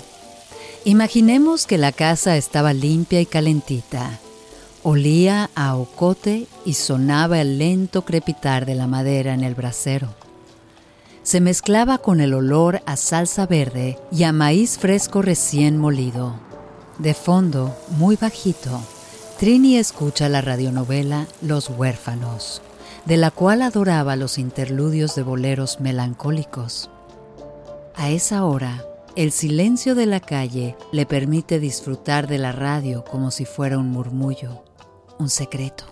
Imaginemos 0.84 1.66
que 1.66 1.78
la 1.78 1.94
casa 1.94 2.36
estaba 2.36 2.74
limpia 2.74 3.22
y 3.22 3.26
calentita 3.26 4.20
Olía 4.84 5.50
a 5.56 5.78
ocote 5.78 6.48
y 6.66 6.74
sonaba 6.74 7.40
el 7.40 7.58
lento 7.58 8.02
crepitar 8.02 8.66
de 8.66 8.76
la 8.76 8.86
madera 8.86 9.34
en 9.34 9.46
el 9.46 9.56
brasero. 9.56 10.10
se 11.24 11.40
mezclaba 11.40 11.98
con 12.00 12.20
el 12.20 12.34
olor 12.34 12.82
a 12.86 12.98
salsa 12.98 13.46
verde 13.46 13.98
y 14.12 14.24
a 14.24 14.34
maíz 14.34 14.78
fresco 14.78 15.22
recién 15.22 15.78
molido. 15.78 16.36
De 16.98 17.14
fondo, 17.14 17.74
muy 17.92 18.18
bajito, 18.18 18.82
Trini 19.40 19.78
escucha 19.78 20.28
la 20.28 20.42
radionovela 20.42 21.28
Los 21.42 21.70
huérfanos, 21.70 22.62
de 23.06 23.18
la 23.18 23.32
cual 23.32 23.62
adoraba 23.62 24.16
los 24.16 24.38
interludios 24.38 25.16
de 25.16 25.24
boleros 25.24 25.80
melancólicos. 25.80 26.90
A 27.96 28.10
esa 28.10 28.46
hora, 28.46 28.86
el 29.16 29.32
silencio 29.32 29.96
de 29.96 30.06
la 30.06 30.20
calle 30.20 30.78
le 30.92 31.06
permite 31.06 31.60
disfrutar 31.60 32.28
de 32.28 32.38
la 32.38 32.52
radio 32.52 33.04
como 33.04 33.32
si 33.32 33.46
fuera 33.46 33.78
un 33.78 33.90
murmullo, 33.90 34.64
un 35.20 35.30
secreto. 35.30 35.86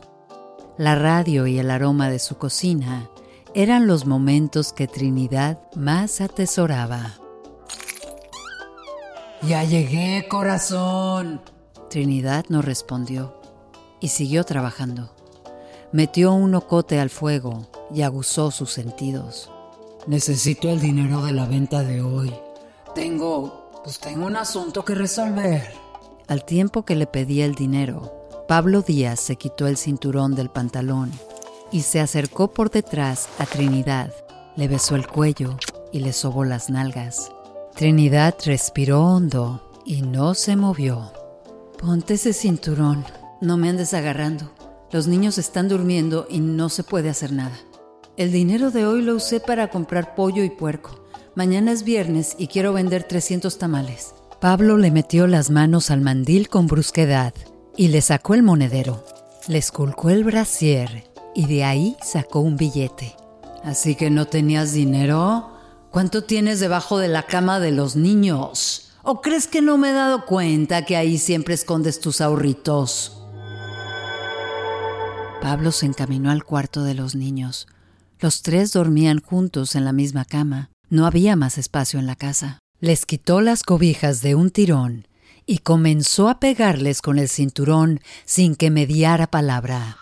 La 0.77 0.95
radio 0.95 1.45
y 1.45 1.59
el 1.59 1.71
aroma 1.71 2.09
de 2.09 2.19
su 2.19 2.37
cocina 2.37 3.09
eran 3.53 3.87
los 3.87 4.05
momentos 4.05 4.71
que 4.71 4.87
Trinidad 4.87 5.59
más 5.75 6.21
atesoraba. 6.21 7.17
Ya 9.41 9.63
llegué, 9.63 10.27
corazón. 10.29 11.41
Trinidad 11.89 12.45
no 12.49 12.61
respondió 12.61 13.41
y 13.99 14.09
siguió 14.09 14.43
trabajando. 14.43 15.18
Metió 15.91 16.33
un 16.33 16.53
ocote 16.53 16.99
al 16.99 17.09
fuego 17.09 17.65
y 17.91 18.03
aguzó 18.03 18.51
sus 18.51 18.71
sentidos. 18.71 19.49
Necesito 20.05 20.69
el 20.69 20.79
dinero 20.79 21.23
de 21.23 21.33
la 21.33 21.45
venta 21.45 21.81
de 21.83 22.01
hoy. 22.03 22.31
Tengo, 22.93 23.71
pues 23.83 23.99
tengo 23.99 24.27
un 24.27 24.35
asunto 24.35 24.85
que 24.85 24.93
resolver. 24.93 25.73
Al 26.27 26.45
tiempo 26.45 26.85
que 26.85 26.95
le 26.95 27.07
pedía 27.07 27.45
el 27.45 27.55
dinero, 27.55 28.13
Pablo 28.47 28.83
Díaz 28.83 29.19
se 29.19 29.35
quitó 29.35 29.65
el 29.65 29.77
cinturón 29.77 30.35
del 30.35 30.51
pantalón 30.51 31.11
y 31.71 31.81
se 31.81 31.99
acercó 31.99 32.49
por 32.53 32.69
detrás 32.69 33.27
a 33.39 33.47
Trinidad. 33.47 34.13
Le 34.55 34.67
besó 34.67 34.95
el 34.95 35.07
cuello 35.07 35.57
y 35.91 36.01
le 36.01 36.13
sobó 36.13 36.45
las 36.45 36.69
nalgas. 36.69 37.31
Trinidad 37.73 38.35
respiró 38.45 39.03
hondo 39.03 39.71
y 39.85 40.03
no 40.03 40.35
se 40.35 40.55
movió. 40.55 41.11
Ponte 41.79 42.13
ese 42.13 42.33
cinturón. 42.33 43.05
No 43.41 43.57
me 43.57 43.69
andes 43.69 43.95
agarrando. 43.95 44.51
Los 44.91 45.07
niños 45.07 45.37
están 45.37 45.67
durmiendo 45.67 46.25
y 46.29 46.39
no 46.39 46.69
se 46.69 46.83
puede 46.83 47.09
hacer 47.09 47.31
nada. 47.31 47.57
El 48.17 48.31
dinero 48.31 48.71
de 48.71 48.87
hoy 48.87 49.03
lo 49.03 49.15
usé 49.15 49.39
para 49.39 49.69
comprar 49.69 50.15
pollo 50.15 50.43
y 50.43 50.49
puerco. 50.49 51.05
Mañana 51.35 51.71
es 51.71 51.83
viernes 51.83 52.35
y 52.39 52.47
quiero 52.47 52.73
vender 52.73 53.03
300 53.03 53.59
tamales. 53.59 54.15
Pablo 54.41 54.77
le 54.77 54.89
metió 54.89 55.27
las 55.27 55.51
manos 55.51 55.91
al 55.91 56.01
mandil 56.01 56.49
con 56.49 56.65
brusquedad 56.65 57.33
y 57.77 57.89
le 57.89 58.01
sacó 58.01 58.33
el 58.33 58.41
monedero. 58.41 59.05
Le 59.47 59.59
esculcó 59.59 60.09
el 60.09 60.23
brasier 60.23 61.11
y 61.35 61.45
de 61.45 61.63
ahí 61.63 61.95
sacó 62.03 62.39
un 62.39 62.57
billete. 62.57 63.15
Así 63.63 63.93
que 63.93 64.09
no 64.09 64.25
tenías 64.25 64.73
dinero. 64.73 65.51
¿Cuánto 65.91 66.23
tienes 66.23 66.59
debajo 66.59 66.97
de 66.97 67.09
la 67.09 67.23
cama 67.23 67.59
de 67.59 67.71
los 67.71 67.95
niños? 67.95 68.91
¿O 69.03 69.21
crees 69.21 69.45
que 69.45 69.61
no 69.61 69.77
me 69.77 69.91
he 69.91 69.93
dado 69.93 70.25
cuenta 70.25 70.83
que 70.83 70.97
ahí 70.97 71.19
siempre 71.19 71.53
escondes 71.53 71.99
tus 71.99 72.21
ahorritos? 72.21 73.18
Pablo 75.41 75.71
se 75.71 75.85
encaminó 75.85 76.31
al 76.31 76.43
cuarto 76.43 76.83
de 76.83 76.93
los 76.93 77.15
niños. 77.15 77.67
Los 78.19 78.41
tres 78.41 78.73
dormían 78.73 79.21
juntos 79.21 79.75
en 79.75 79.85
la 79.85 79.93
misma 79.93 80.25
cama. 80.25 80.69
No 80.89 81.05
había 81.05 81.37
más 81.37 81.57
espacio 81.57 81.97
en 81.97 82.07
la 82.07 82.17
casa. 82.17 82.59
Les 82.81 83.05
quitó 83.05 83.39
las 83.39 83.63
cobijas 83.63 84.21
de 84.21 84.35
un 84.35 84.51
tirón 84.51 85.07
y 85.45 85.59
comenzó 85.59 86.27
a 86.27 86.39
pegarles 86.39 87.01
con 87.01 87.17
el 87.19 87.29
cinturón 87.29 88.01
sin 88.25 88.55
que 88.55 88.69
mediara 88.69 89.27
palabra. 89.27 89.97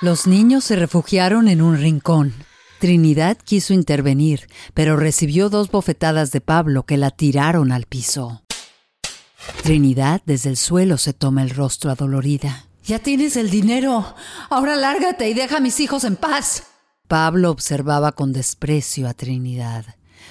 Los 0.00 0.26
niños 0.28 0.62
se 0.64 0.76
refugiaron 0.76 1.48
en 1.48 1.62
un 1.62 1.78
rincón. 1.78 2.32
Trinidad 2.78 3.38
quiso 3.42 3.74
intervenir, 3.74 4.46
pero 4.72 4.96
recibió 4.96 5.48
dos 5.48 5.70
bofetadas 5.70 6.30
de 6.30 6.40
Pablo 6.40 6.84
que 6.84 6.96
la 6.96 7.10
tiraron 7.10 7.72
al 7.72 7.86
piso. 7.86 8.45
Trinidad 9.66 10.22
desde 10.26 10.50
el 10.50 10.56
suelo 10.56 10.96
se 10.96 11.12
toma 11.12 11.42
el 11.42 11.50
rostro 11.50 11.90
adolorida. 11.90 12.66
Ya 12.84 13.00
tienes 13.00 13.36
el 13.36 13.50
dinero. 13.50 14.14
Ahora 14.48 14.76
lárgate 14.76 15.28
y 15.28 15.34
deja 15.34 15.56
a 15.56 15.60
mis 15.60 15.80
hijos 15.80 16.04
en 16.04 16.14
paz. 16.14 16.62
Pablo 17.08 17.50
observaba 17.50 18.12
con 18.12 18.32
desprecio 18.32 19.08
a 19.08 19.14
Trinidad, 19.14 19.84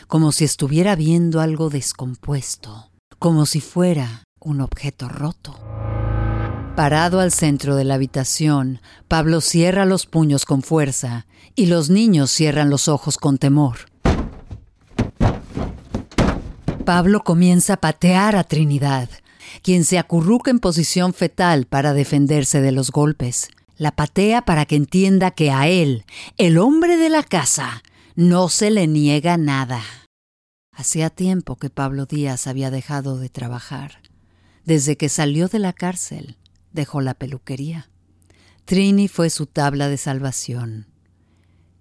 como 0.07 0.31
si 0.31 0.45
estuviera 0.45 0.95
viendo 0.95 1.41
algo 1.41 1.69
descompuesto, 1.69 2.91
como 3.19 3.45
si 3.45 3.59
fuera 3.59 4.23
un 4.39 4.61
objeto 4.61 5.09
roto. 5.09 5.59
Parado 6.77 7.19
al 7.19 7.33
centro 7.33 7.75
de 7.75 7.83
la 7.83 7.95
habitación, 7.95 8.79
Pablo 9.09 9.41
cierra 9.41 9.83
los 9.83 10.05
puños 10.05 10.45
con 10.45 10.61
fuerza 10.61 11.25
y 11.55 11.65
los 11.65 11.89
niños 11.89 12.31
cierran 12.31 12.69
los 12.69 12.87
ojos 12.87 13.17
con 13.17 13.37
temor. 13.37 13.79
Pablo 16.85 17.21
comienza 17.25 17.73
a 17.73 17.81
patear 17.81 18.37
a 18.37 18.45
Trinidad, 18.45 19.09
quien 19.61 19.83
se 19.83 19.97
acurruca 19.97 20.51
en 20.51 20.59
posición 20.59 21.13
fetal 21.13 21.65
para 21.65 21.93
defenderse 21.93 22.61
de 22.61 22.71
los 22.71 22.91
golpes. 22.91 23.49
La 23.77 23.91
patea 23.91 24.43
para 24.43 24.65
que 24.65 24.75
entienda 24.75 25.31
que 25.31 25.51
a 25.51 25.67
él, 25.67 26.05
el 26.37 26.57
hombre 26.57 26.97
de 26.97 27.09
la 27.09 27.23
casa, 27.23 27.83
no 28.15 28.47
se 28.49 28.71
le 28.71 28.87
niega 28.87 29.37
nada. 29.37 29.81
Hacía 30.71 31.09
tiempo 31.09 31.57
que 31.57 31.69
Pablo 31.69 32.05
Díaz 32.05 32.47
había 32.47 32.71
dejado 32.71 33.17
de 33.17 33.29
trabajar. 33.29 34.01
Desde 34.63 34.97
que 34.97 35.09
salió 35.09 35.47
de 35.47 35.59
la 35.59 35.73
cárcel, 35.73 36.37
dejó 36.71 37.01
la 37.01 37.13
peluquería. 37.13 37.89
Trini 38.65 39.07
fue 39.07 39.29
su 39.29 39.45
tabla 39.45 39.89
de 39.89 39.97
salvación. 39.97 40.87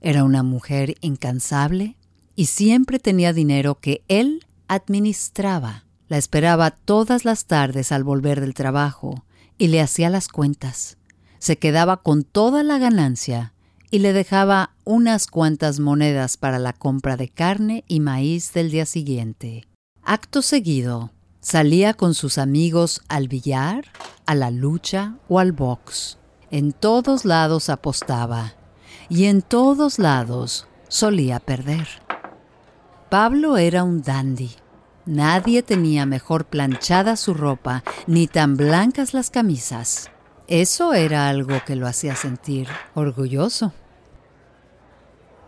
Era 0.00 0.22
una 0.22 0.42
mujer 0.42 0.96
incansable 1.00 1.96
y 2.37 2.46
siempre 2.46 2.98
tenía 2.98 3.33
dinero 3.33 3.77
que 3.81 4.03
él 4.09 4.44
administraba. 4.68 5.84
La 6.09 6.19
esperaba 6.19 6.71
todas 6.71 7.25
las 7.25 7.47
tardes 7.47 7.93
al 7.93 8.05
volver 8.05 8.40
del 8.40 8.55
trabajo 8.55 9.25
y 9.59 9.69
le 9.69 9.81
hacía 9.81 10.11
las 10.11 10.29
cuentas. 10.29 10.97
Se 11.38 11.59
quedaba 11.59 11.99
con 11.99 12.25
toda 12.25 12.62
la 12.62 12.79
ganancia 12.79 13.53
y 13.90 14.01
le 14.01 14.12
dejaba 14.12 14.71
unas 14.85 15.27
cuantas 15.27 15.81
monedas 15.81 16.37
para 16.37 16.59
la 16.59 16.73
compra 16.73 17.17
de 17.17 17.29
carne 17.29 17.85
y 17.88 18.01
maíz 18.01 18.53
del 18.53 18.71
día 18.71 18.87
siguiente. 18.87 19.67
Acto 20.03 20.43
seguido, 20.43 21.11
Salía 21.45 21.93
con 21.93 22.14
sus 22.14 22.38
amigos 22.38 23.03
al 23.07 23.29
billar, 23.29 23.85
a 24.25 24.35
la 24.35 24.51
lucha 24.51 25.17
o 25.29 25.40
al 25.40 25.53
box. 25.53 26.17
En 26.51 26.73
todos 26.73 27.27
lados 27.27 27.69
apostaba 27.69 28.55
y 29.11 29.27
en 29.27 29.43
todos 29.43 29.99
lados 29.99 30.67
solía 30.88 31.40
perder. 31.40 31.87
Pablo 33.11 33.59
era 33.59 33.85
un 33.85 34.01
dandy. 34.01 34.53
Nadie 35.07 35.62
tenía 35.62 36.07
mejor 36.07 36.47
planchada 36.47 37.17
su 37.17 37.35
ropa 37.35 37.83
ni 38.07 38.27
tan 38.27 38.57
blancas 38.57 39.14
las 39.14 39.31
camisas. 39.31 40.11
Eso 40.47 40.95
era 40.95 41.29
algo 41.29 41.62
que 41.67 41.77
lo 41.77 41.87
hacía 41.87 42.17
sentir 42.17 42.69
orgulloso. 42.95 43.73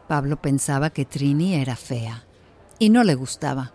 Pablo 0.09 0.41
pensaba 0.41 0.91
que 0.91 1.05
Trini 1.05 1.55
era 1.55 1.77
fea 1.77 2.25
y 2.79 2.91
no 2.91 3.03
le 3.03 3.15
gustaba 3.15 3.73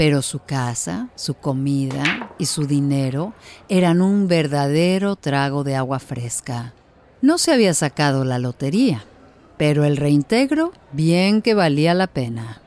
pero 0.00 0.22
su 0.22 0.38
casa, 0.38 1.08
su 1.14 1.34
comida 1.34 2.30
y 2.38 2.46
su 2.46 2.66
dinero 2.66 3.34
eran 3.68 4.00
un 4.00 4.28
verdadero 4.28 5.14
trago 5.14 5.62
de 5.62 5.76
agua 5.76 5.98
fresca. 5.98 6.72
No 7.20 7.36
se 7.36 7.52
había 7.52 7.74
sacado 7.74 8.24
la 8.24 8.38
lotería, 8.38 9.04
pero 9.58 9.84
el 9.84 9.98
reintegro 9.98 10.72
bien 10.92 11.42
que 11.42 11.52
valía 11.52 11.92
la 11.92 12.06
pena. 12.06 12.62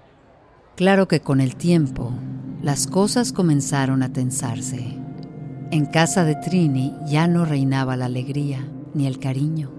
Claro 0.75 1.07
que 1.07 1.21
con 1.21 1.41
el 1.41 1.55
tiempo 1.55 2.11
las 2.61 2.87
cosas 2.87 3.31
comenzaron 3.31 4.03
a 4.03 4.11
tensarse. 4.11 4.97
En 5.71 5.85
casa 5.85 6.23
de 6.23 6.35
Trini 6.35 6.93
ya 7.07 7.27
no 7.27 7.45
reinaba 7.45 7.97
la 7.97 8.05
alegría 8.05 8.67
ni 8.93 9.07
el 9.07 9.19
cariño. 9.19 9.71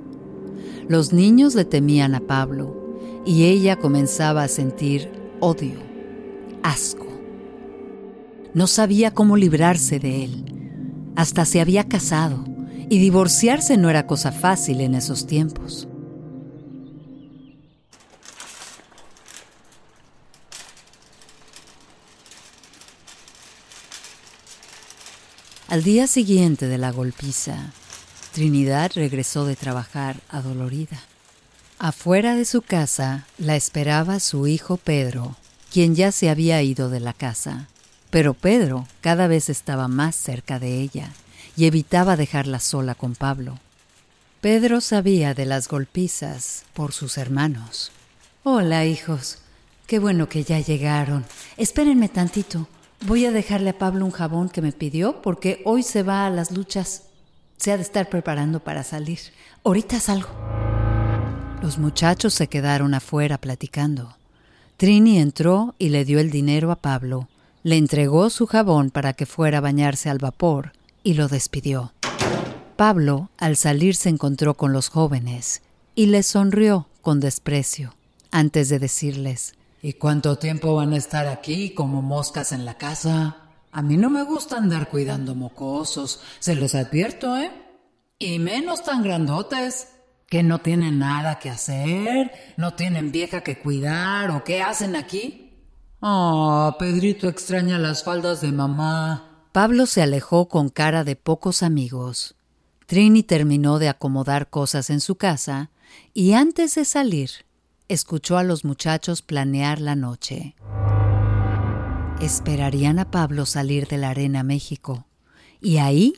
Los 0.89 1.13
niños 1.13 1.55
le 1.55 1.65
temían 1.65 2.15
a 2.15 2.21
Pablo 2.21 2.99
y 3.25 3.45
ella 3.45 3.77
comenzaba 3.77 4.43
a 4.43 4.49
sentir 4.49 5.11
odio, 5.41 5.79
asco 6.63 7.05
no 8.55 8.69
sabía 8.69 9.11
cómo 9.11 9.37
librarse 9.37 9.99
de 9.99 10.25
él. 10.25 10.45
Hasta 11.17 11.45
se 11.45 11.61
había 11.61 11.89
casado, 11.89 12.45
y 12.89 12.99
divorciarse 12.99 13.77
no 13.77 13.91
era 13.91 14.07
cosa 14.07 14.31
fácil 14.31 14.81
en 14.81 14.95
esos 14.95 15.27
tiempos. 15.27 15.89
Al 25.75 25.83
día 25.83 26.07
siguiente 26.07 26.69
de 26.69 26.79
la 26.79 26.93
golpiza, 26.93 27.73
Trinidad 28.31 28.93
regresó 28.95 29.45
de 29.45 29.57
trabajar 29.57 30.21
adolorida. 30.29 31.01
Afuera 31.81 32.37
de 32.37 32.45
su 32.45 32.63
casa 32.63 33.27
la 33.39 33.57
esperaba 33.57 34.21
su 34.21 34.47
hijo 34.47 34.77
Pedro, 34.77 35.35
quien 35.73 35.97
ya 35.97 36.13
se 36.13 36.31
había 36.31 36.63
ido 36.63 36.91
de 36.91 37.01
la 37.01 37.13
casa. 37.13 37.67
Pero 38.11 38.35
Pedro 38.35 38.87
cada 39.01 39.27
vez 39.27 39.51
estaba 39.51 39.89
más 39.89 40.15
cerca 40.15 40.61
de 40.61 40.81
ella 40.81 41.11
y 41.57 41.65
evitaba 41.65 42.17
dejarla 42.17 42.61
sola 42.61 42.95
con 42.95 43.17
Pablo. 43.17 43.59
Pedro 44.41 44.81
sabía 44.81 45.35
de 45.35 45.45
las 45.45 45.67
golpizas 45.67 46.67
por 46.73 46.93
sus 46.93 47.19
hermanos. 47.19 47.91
Hola, 48.45 48.85
hijos. 48.85 49.39
Qué 49.89 49.99
bueno 49.99 50.29
que 50.29 50.45
ya 50.45 50.61
llegaron. 50.61 51.25
Espérenme 51.57 52.09
tantito. 52.09 52.69
Voy 53.07 53.27
a 53.27 53.33
dejarle 53.33 53.69
a 53.69 53.79
Pablo 53.79 54.07
un 54.07 54.13
jabón 54.13 54.49
que 54.49 54.63
me 54.63 54.73
pidió 54.73 55.21
porque 55.21 55.61
hoy 55.67 55.83
se 55.83 56.03
va 56.03 56.25
a 56.25 56.31
las 56.31 56.51
luchas. 56.51 57.03
Se 57.59 57.71
ha 57.71 57.77
de 57.77 57.83
estar 57.83 58.09
preparando 58.09 58.61
para 58.61 58.83
salir. 58.83 59.19
Ahorita 59.63 60.01
salgo. 60.01 60.31
Los 61.61 61.77
muchachos 61.77 62.33
se 62.33 62.47
quedaron 62.47 62.95
afuera 62.95 63.37
platicando. 63.37 64.17
Trini 64.79 65.19
entró 65.19 65.75
y 65.79 65.91
le 65.91 66.07
dio 66.07 66.19
el 66.19 66.31
dinero 66.31 66.71
a 66.71 66.77
Pablo. 66.77 67.29
Le 67.63 67.77
entregó 67.77 68.31
su 68.31 68.47
jabón 68.47 68.91
para 68.91 69.13
que 69.13 69.27
fuera 69.27 69.59
a 69.59 69.61
bañarse 69.61 70.09
al 70.09 70.19
vapor 70.19 70.73
y 71.03 71.13
lo 71.13 71.29
despidió. 71.29 71.93
Pablo, 72.77 73.29
al 73.37 73.57
salir, 73.57 73.97
se 73.97 74.09
encontró 74.09 74.55
con 74.55 74.73
los 74.73 74.89
jóvenes 74.89 75.61
y 75.95 76.07
les 76.07 76.27
sonrió 76.27 76.89
con 77.03 77.21
desprecio 77.21 77.95
antes 78.31 78.71
de 78.71 78.79
decirles, 78.79 79.53
¿Y 79.85 79.93
cuánto 79.93 80.39
tiempo 80.39 80.77
van 80.77 80.95
a 80.95 80.97
estar 80.97 81.27
aquí 81.27 81.75
como 81.75 82.01
moscas 82.01 82.53
en 82.53 82.65
la 82.65 82.79
casa? 82.79 83.51
A 83.71 83.83
mí 83.83 83.99
no 83.99 84.09
me 84.09 84.23
gusta 84.23 84.57
andar 84.57 84.89
cuidando 84.89 85.35
mocosos, 85.35 86.23
se 86.39 86.55
los 86.55 86.75
advierto, 86.75 87.37
¿eh? 87.37 87.53
Y 88.19 88.39
menos 88.39 88.83
tan 88.83 89.03
grandotes, 89.03 89.89
que 90.27 90.43
no 90.43 90.63
tienen 90.63 91.01
nada 91.01 91.39
que 91.39 91.51
hacer, 91.51 92.33
no 92.57 92.73
tienen 92.73 93.13
vieja 93.13 93.43
que 93.43 93.59
cuidar, 93.59 94.31
¿o 94.31 94.43
qué 94.43 94.63
hacen 94.63 94.97
aquí? 94.97 95.53
Ah, 96.01 96.77
Pedrito 96.79 97.29
extraña 97.29 97.79
las 97.79 98.05
faldas 98.05 98.41
de 98.41 98.53
mamá. 98.53 99.49
Pablo 99.53 99.85
se 99.85 100.01
alejó 100.01 100.49
con 100.49 100.71
cara 100.71 101.05
de 101.05 101.17
pocos 101.17 101.63
amigos. 101.63 102.37
Trini 102.87 103.23
terminó 103.23 103.79
de 103.79 103.91
acomodar 103.91 104.49
cosas 104.49 104.89
en 104.89 105.01
su 105.01 105.17
casa 105.17 105.71
y 106.15 106.33
antes 106.33 106.75
de 106.75 106.87
salir 106.87 107.45
escuchó 107.89 108.39
a 108.39 108.43
los 108.43 108.65
muchachos 108.65 109.23
planear 109.23 109.81
la 109.81 109.95
noche. 109.95 110.55
Esperarían 112.21 112.99
a 112.99 113.11
Pablo 113.11 113.45
salir 113.45 113.87
de 113.89 113.99
la 113.99 114.11
arena 114.11 114.43
México 114.43 115.07
y 115.61 115.79
ahí 115.79 116.15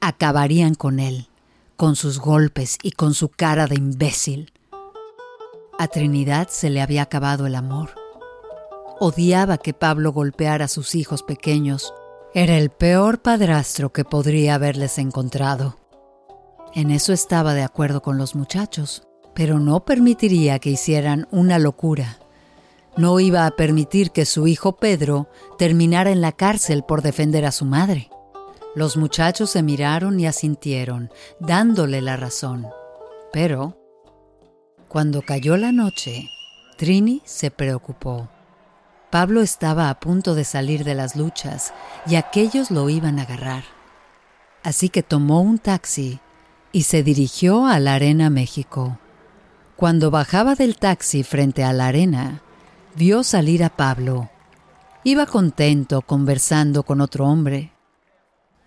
acabarían 0.00 0.74
con 0.74 0.98
él, 0.98 1.28
con 1.76 1.96
sus 1.96 2.18
golpes 2.18 2.78
y 2.82 2.92
con 2.92 3.14
su 3.14 3.28
cara 3.28 3.66
de 3.66 3.76
imbécil. 3.76 4.52
A 5.78 5.88
Trinidad 5.88 6.48
se 6.48 6.70
le 6.70 6.80
había 6.80 7.02
acabado 7.02 7.46
el 7.46 7.54
amor. 7.54 7.90
Odiaba 8.98 9.58
que 9.58 9.72
Pablo 9.72 10.12
golpeara 10.12 10.66
a 10.66 10.68
sus 10.68 10.94
hijos 10.94 11.22
pequeños. 11.22 11.94
Era 12.34 12.56
el 12.58 12.70
peor 12.70 13.22
padrastro 13.22 13.92
que 13.92 14.04
podría 14.04 14.54
haberles 14.54 14.98
encontrado. 14.98 15.78
En 16.74 16.90
eso 16.90 17.12
estaba 17.12 17.54
de 17.54 17.62
acuerdo 17.62 18.02
con 18.02 18.18
los 18.18 18.34
muchachos 18.34 19.09
pero 19.34 19.58
no 19.58 19.84
permitiría 19.84 20.58
que 20.58 20.70
hicieran 20.70 21.28
una 21.30 21.58
locura. 21.58 22.18
No 22.96 23.20
iba 23.20 23.46
a 23.46 23.50
permitir 23.52 24.10
que 24.10 24.24
su 24.24 24.46
hijo 24.46 24.76
Pedro 24.76 25.28
terminara 25.58 26.10
en 26.10 26.20
la 26.20 26.32
cárcel 26.32 26.82
por 26.82 27.02
defender 27.02 27.44
a 27.44 27.52
su 27.52 27.64
madre. 27.64 28.10
Los 28.74 28.96
muchachos 28.96 29.50
se 29.50 29.62
miraron 29.62 30.20
y 30.20 30.26
asintieron, 30.26 31.10
dándole 31.38 32.00
la 32.02 32.16
razón. 32.16 32.66
Pero, 33.32 33.76
cuando 34.88 35.22
cayó 35.22 35.56
la 35.56 35.72
noche, 35.72 36.28
Trini 36.76 37.22
se 37.24 37.50
preocupó. 37.50 38.28
Pablo 39.10 39.40
estaba 39.40 39.90
a 39.90 39.98
punto 39.98 40.34
de 40.34 40.44
salir 40.44 40.84
de 40.84 40.94
las 40.94 41.16
luchas 41.16 41.74
y 42.06 42.14
aquellos 42.14 42.70
lo 42.70 42.88
iban 42.88 43.18
a 43.18 43.22
agarrar. 43.22 43.64
Así 44.62 44.88
que 44.88 45.02
tomó 45.02 45.40
un 45.40 45.58
taxi 45.58 46.20
y 46.72 46.82
se 46.82 47.02
dirigió 47.02 47.66
a 47.66 47.80
la 47.80 47.94
Arena 47.94 48.30
México. 48.30 48.98
Cuando 49.80 50.10
bajaba 50.10 50.56
del 50.56 50.76
taxi 50.76 51.22
frente 51.22 51.64
a 51.64 51.72
la 51.72 51.86
arena, 51.86 52.42
vio 52.96 53.24
salir 53.24 53.64
a 53.64 53.70
Pablo. 53.70 54.28
Iba 55.04 55.24
contento 55.24 56.02
conversando 56.02 56.82
con 56.82 57.00
otro 57.00 57.24
hombre. 57.24 57.72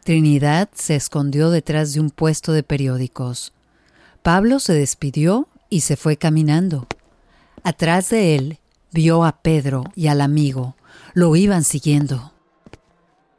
Trinidad 0.03 0.69
se 0.73 0.95
escondió 0.95 1.51
detrás 1.51 1.93
de 1.93 1.99
un 1.99 2.09
puesto 2.09 2.51
de 2.51 2.63
periódicos. 2.63 3.53
Pablo 4.23 4.57
se 4.57 4.73
despidió 4.73 5.47
y 5.69 5.81
se 5.81 5.97
fue 5.97 6.17
caminando. 6.17 6.87
Atrás 7.63 8.09
de 8.09 8.35
él 8.35 8.57
vio 8.91 9.23
a 9.23 9.43
Pedro 9.43 9.83
y 9.95 10.07
al 10.07 10.19
amigo. 10.19 10.75
Lo 11.13 11.35
iban 11.35 11.63
siguiendo. 11.63 12.33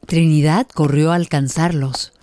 Trinidad 0.05 0.65
corrió 0.73 1.11
a 1.11 1.15
alcanzarlos 1.15 2.13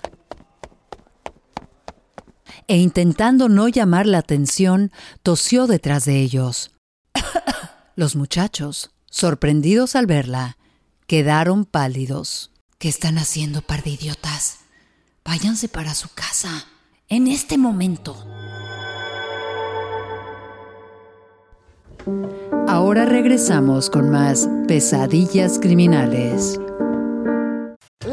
e 2.68 2.76
intentando 2.76 3.48
no 3.48 3.68
llamar 3.68 4.06
la 4.06 4.18
atención, 4.18 4.92
tosió 5.22 5.66
detrás 5.66 6.04
de 6.04 6.20
ellos. 6.20 6.70
Los 7.96 8.16
muchachos, 8.16 8.90
sorprendidos 9.10 9.96
al 9.96 10.06
verla, 10.06 10.56
quedaron 11.06 11.64
pálidos. 11.64 12.50
¿Qué 12.78 12.88
están 12.88 13.18
haciendo, 13.18 13.62
par 13.62 13.82
de 13.82 13.90
idiotas? 13.90 14.58
Váyanse 15.24 15.68
para 15.68 15.94
su 15.94 16.08
casa, 16.08 16.66
en 17.08 17.28
este 17.28 17.58
momento. 17.58 18.16
Ahora 22.66 23.04
regresamos 23.04 23.90
con 23.90 24.10
más 24.10 24.48
pesadillas 24.66 25.58
criminales. 25.60 26.58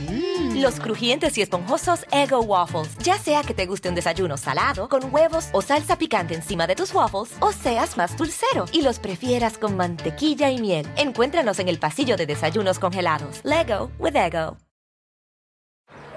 Mm. 0.00 0.60
Los 0.60 0.80
crujientes 0.80 1.36
y 1.38 1.42
esponjosos 1.42 2.04
Ego 2.10 2.40
Waffles. 2.40 2.96
Ya 2.98 3.18
sea 3.18 3.42
que 3.42 3.54
te 3.54 3.66
guste 3.66 3.88
un 3.88 3.94
desayuno 3.94 4.36
salado, 4.36 4.88
con 4.88 5.12
huevos 5.12 5.48
o 5.52 5.62
salsa 5.62 5.96
picante 5.96 6.34
encima 6.34 6.66
de 6.66 6.74
tus 6.74 6.92
waffles, 6.94 7.32
o 7.40 7.52
seas 7.52 7.96
más 7.96 8.16
dulcero 8.16 8.66
y 8.72 8.82
los 8.82 8.98
prefieras 8.98 9.58
con 9.58 9.76
mantequilla 9.76 10.50
y 10.50 10.60
miel. 10.60 10.86
Encuéntranos 10.96 11.58
en 11.58 11.68
el 11.68 11.78
pasillo 11.78 12.16
de 12.16 12.26
desayunos 12.26 12.78
congelados. 12.78 13.40
Lego 13.44 13.90
with 13.98 14.16
Ego. 14.16 14.56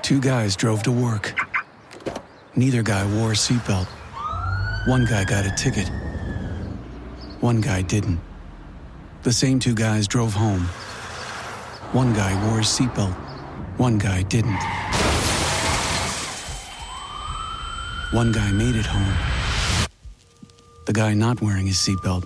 Two 0.01 0.19
guys 0.19 0.55
drove 0.55 0.83
to 0.83 0.91
work. 0.91 1.35
Neither 2.55 2.81
guy 2.81 3.03
wore 3.17 3.33
a 3.33 3.35
seatbelt. 3.35 3.87
One 4.87 5.05
guy 5.05 5.25
got 5.25 5.45
a 5.45 5.53
ticket. 5.55 5.91
One 7.41 7.61
guy 7.61 7.83
didn't. 7.83 8.19
The 9.23 9.33
same 9.33 9.59
two 9.59 9.75
guys 9.75 10.07
drove 10.07 10.33
home. 10.33 10.65
One 11.91 12.13
guy 12.13 12.33
wore 12.45 12.59
a 12.59 12.63
seatbelt. 12.63 13.26
One 13.77 13.99
guy 13.99 14.23
didn't. 14.23 14.57
One 18.11 18.31
guy 18.31 18.51
made 18.51 18.75
it 18.75 18.87
home. 18.87 19.13
The 20.87 20.93
guy 20.93 21.13
not 21.13 21.43
wearing 21.43 21.67
his 21.67 21.77
seatbelt 21.77 22.23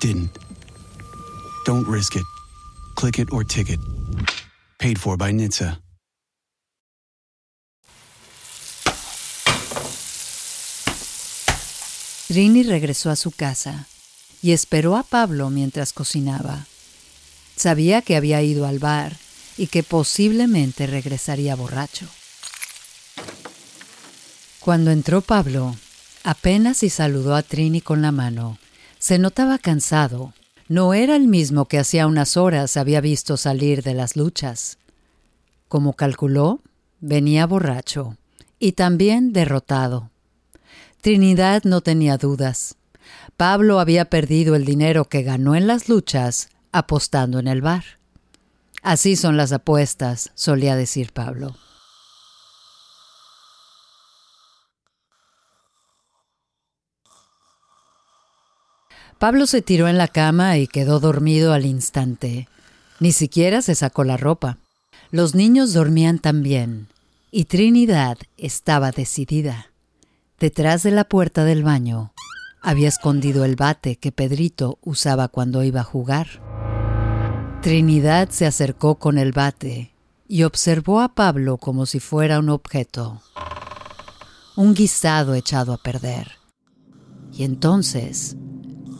didn't. 0.00 0.38
Don't 1.64 1.88
risk 1.88 2.16
it. 2.16 2.24
Click 2.96 3.18
it 3.18 3.32
or 3.32 3.44
ticket. 3.44 3.80
Paid 4.78 4.98
for 4.98 5.16
by 5.16 5.32
NHTSA. 5.32 5.78
Rini 12.28 12.62
regresó 12.62 13.08
a 13.08 13.16
su 13.16 13.30
casa 13.30 13.86
y 14.42 14.52
esperó 14.52 14.98
a 14.98 15.02
Pablo 15.02 15.48
mientras 15.48 15.94
cocinaba. 15.94 16.66
Sabía 17.56 18.02
que 18.02 18.16
había 18.16 18.42
ido 18.42 18.66
al 18.66 18.80
bar 18.80 19.23
y 19.56 19.68
que 19.68 19.82
posiblemente 19.82 20.86
regresaría 20.86 21.54
borracho. 21.54 22.06
Cuando 24.60 24.90
entró 24.90 25.20
Pablo, 25.20 25.76
apenas 26.22 26.82
y 26.82 26.90
saludó 26.90 27.34
a 27.34 27.42
Trini 27.42 27.80
con 27.80 28.02
la 28.02 28.12
mano. 28.12 28.58
Se 28.98 29.18
notaba 29.18 29.58
cansado. 29.58 30.32
No 30.68 30.94
era 30.94 31.16
el 31.16 31.28
mismo 31.28 31.66
que 31.66 31.78
hacía 31.78 32.06
unas 32.06 32.38
horas 32.38 32.78
había 32.78 33.02
visto 33.02 33.36
salir 33.36 33.82
de 33.82 33.92
las 33.92 34.16
luchas. 34.16 34.78
Como 35.68 35.92
calculó, 35.92 36.60
venía 37.00 37.46
borracho 37.46 38.16
y 38.58 38.72
también 38.72 39.34
derrotado. 39.34 40.10
Trinidad 41.02 41.64
no 41.64 41.82
tenía 41.82 42.16
dudas. 42.16 42.76
Pablo 43.36 43.80
había 43.80 44.06
perdido 44.06 44.54
el 44.54 44.64
dinero 44.64 45.04
que 45.04 45.22
ganó 45.22 45.54
en 45.54 45.66
las 45.66 45.90
luchas 45.90 46.48
apostando 46.72 47.38
en 47.38 47.48
el 47.48 47.60
bar. 47.60 47.84
Así 48.84 49.16
son 49.16 49.38
las 49.38 49.50
apuestas, 49.50 50.30
solía 50.34 50.76
decir 50.76 51.10
Pablo. 51.14 51.56
Pablo 59.18 59.46
se 59.46 59.62
tiró 59.62 59.88
en 59.88 59.96
la 59.96 60.06
cama 60.06 60.58
y 60.58 60.66
quedó 60.66 61.00
dormido 61.00 61.54
al 61.54 61.64
instante. 61.64 62.46
Ni 63.00 63.12
siquiera 63.12 63.62
se 63.62 63.74
sacó 63.74 64.04
la 64.04 64.18
ropa. 64.18 64.58
Los 65.10 65.34
niños 65.34 65.72
dormían 65.72 66.18
también, 66.18 66.88
y 67.30 67.46
Trinidad 67.46 68.18
estaba 68.36 68.90
decidida. 68.90 69.70
Detrás 70.38 70.82
de 70.82 70.90
la 70.90 71.04
puerta 71.04 71.46
del 71.46 71.62
baño 71.62 72.12
había 72.60 72.88
escondido 72.88 73.46
el 73.46 73.56
bate 73.56 73.96
que 73.96 74.12
Pedrito 74.12 74.78
usaba 74.82 75.28
cuando 75.28 75.64
iba 75.64 75.80
a 75.80 75.84
jugar. 75.84 76.43
Trinidad 77.64 78.28
se 78.28 78.44
acercó 78.44 78.96
con 78.96 79.16
el 79.16 79.32
bate 79.32 79.94
y 80.28 80.42
observó 80.42 81.00
a 81.00 81.14
Pablo 81.14 81.56
como 81.56 81.86
si 81.86 81.98
fuera 81.98 82.38
un 82.38 82.50
objeto, 82.50 83.22
un 84.54 84.74
guisado 84.74 85.32
echado 85.32 85.72
a 85.72 85.78
perder. 85.78 86.32
Y 87.32 87.44
entonces, 87.44 88.36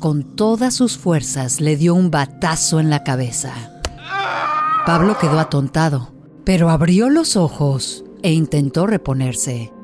con 0.00 0.34
todas 0.34 0.72
sus 0.72 0.96
fuerzas, 0.96 1.60
le 1.60 1.76
dio 1.76 1.94
un 1.94 2.10
batazo 2.10 2.80
en 2.80 2.88
la 2.88 3.04
cabeza. 3.04 3.52
Pablo 4.86 5.18
quedó 5.18 5.38
atontado, 5.40 6.14
pero 6.44 6.70
abrió 6.70 7.10
los 7.10 7.36
ojos 7.36 8.02
e 8.22 8.32
intentó 8.32 8.86
reponerse. 8.86 9.74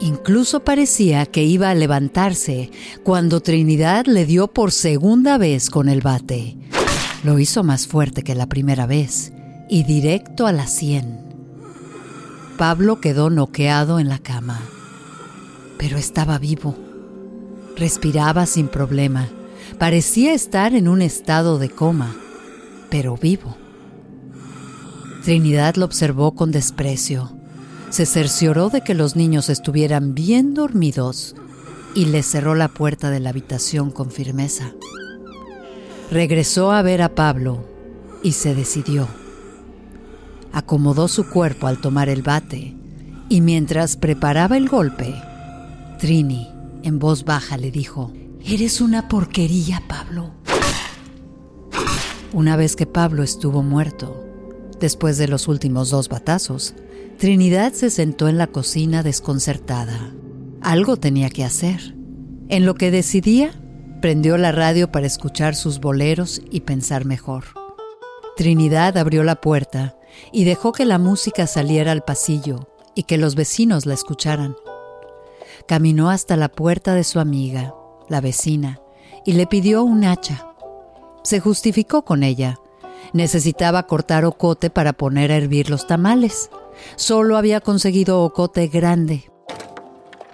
Incluso 0.00 0.60
parecía 0.60 1.26
que 1.26 1.42
iba 1.42 1.68
a 1.68 1.74
levantarse 1.74 2.70
cuando 3.04 3.42
Trinidad 3.42 4.06
le 4.06 4.24
dio 4.24 4.48
por 4.48 4.72
segunda 4.72 5.36
vez 5.36 5.68
con 5.68 5.90
el 5.90 6.00
bate. 6.00 6.56
Lo 7.22 7.38
hizo 7.38 7.62
más 7.62 7.86
fuerte 7.86 8.22
que 8.22 8.34
la 8.34 8.46
primera 8.46 8.86
vez 8.86 9.32
y 9.68 9.82
directo 9.82 10.46
a 10.46 10.52
la 10.52 10.66
sien. 10.66 11.20
Pablo 12.56 13.00
quedó 13.00 13.28
noqueado 13.28 13.98
en 13.98 14.08
la 14.08 14.18
cama, 14.18 14.60
pero 15.78 15.98
estaba 15.98 16.38
vivo. 16.38 16.76
Respiraba 17.76 18.46
sin 18.46 18.68
problema. 18.68 19.28
Parecía 19.78 20.32
estar 20.32 20.74
en 20.74 20.88
un 20.88 21.02
estado 21.02 21.58
de 21.58 21.68
coma, 21.68 22.14
pero 22.88 23.16
vivo. 23.16 23.56
Trinidad 25.22 25.76
lo 25.76 25.84
observó 25.84 26.34
con 26.34 26.50
desprecio. 26.52 27.32
Se 27.90 28.06
cercioró 28.06 28.70
de 28.70 28.80
que 28.80 28.94
los 28.94 29.14
niños 29.14 29.50
estuvieran 29.50 30.14
bien 30.14 30.54
dormidos 30.54 31.36
y 31.94 32.06
le 32.06 32.22
cerró 32.22 32.54
la 32.54 32.68
puerta 32.68 33.10
de 33.10 33.20
la 33.20 33.30
habitación 33.30 33.90
con 33.90 34.10
firmeza. 34.10 34.72
Regresó 36.10 36.72
a 36.72 36.82
ver 36.82 37.02
a 37.02 37.14
Pablo 37.14 37.64
y 38.24 38.32
se 38.32 38.56
decidió. 38.56 39.06
Acomodó 40.52 41.06
su 41.06 41.30
cuerpo 41.30 41.68
al 41.68 41.80
tomar 41.80 42.08
el 42.08 42.22
bate 42.22 42.74
y 43.28 43.40
mientras 43.40 43.96
preparaba 43.96 44.56
el 44.56 44.68
golpe, 44.68 45.14
Trini, 46.00 46.48
en 46.82 46.98
voz 46.98 47.24
baja, 47.24 47.56
le 47.58 47.70
dijo, 47.70 48.12
Eres 48.44 48.80
una 48.80 49.06
porquería, 49.06 49.84
Pablo. 49.86 50.32
Una 52.32 52.56
vez 52.56 52.74
que 52.74 52.86
Pablo 52.86 53.22
estuvo 53.22 53.62
muerto, 53.62 54.26
después 54.80 55.16
de 55.16 55.28
los 55.28 55.46
últimos 55.46 55.90
dos 55.90 56.08
batazos, 56.08 56.74
Trinidad 57.18 57.72
se 57.72 57.88
sentó 57.88 58.28
en 58.28 58.36
la 58.36 58.48
cocina 58.48 59.04
desconcertada. 59.04 60.12
Algo 60.60 60.96
tenía 60.96 61.30
que 61.30 61.44
hacer. 61.44 61.94
En 62.48 62.66
lo 62.66 62.74
que 62.74 62.90
decidía, 62.90 63.59
Prendió 64.00 64.38
la 64.38 64.50
radio 64.50 64.90
para 64.90 65.06
escuchar 65.06 65.54
sus 65.54 65.78
boleros 65.78 66.40
y 66.50 66.60
pensar 66.60 67.04
mejor. 67.04 67.44
Trinidad 68.34 68.96
abrió 68.96 69.24
la 69.24 69.42
puerta 69.42 69.94
y 70.32 70.44
dejó 70.44 70.72
que 70.72 70.86
la 70.86 70.98
música 70.98 71.46
saliera 71.46 71.92
al 71.92 72.02
pasillo 72.02 72.70
y 72.94 73.02
que 73.02 73.18
los 73.18 73.34
vecinos 73.34 73.84
la 73.84 73.92
escucharan. 73.92 74.56
Caminó 75.66 76.08
hasta 76.08 76.36
la 76.36 76.48
puerta 76.48 76.94
de 76.94 77.04
su 77.04 77.20
amiga, 77.20 77.74
la 78.08 78.22
vecina, 78.22 78.80
y 79.26 79.34
le 79.34 79.46
pidió 79.46 79.84
un 79.84 80.04
hacha. 80.04 80.46
Se 81.22 81.38
justificó 81.38 82.02
con 82.02 82.22
ella. 82.22 82.58
Necesitaba 83.12 83.86
cortar 83.86 84.24
ocote 84.24 84.70
para 84.70 84.94
poner 84.94 85.30
a 85.30 85.36
hervir 85.36 85.68
los 85.68 85.86
tamales. 85.86 86.48
Solo 86.96 87.36
había 87.36 87.60
conseguido 87.60 88.22
ocote 88.22 88.68
grande. 88.68 89.30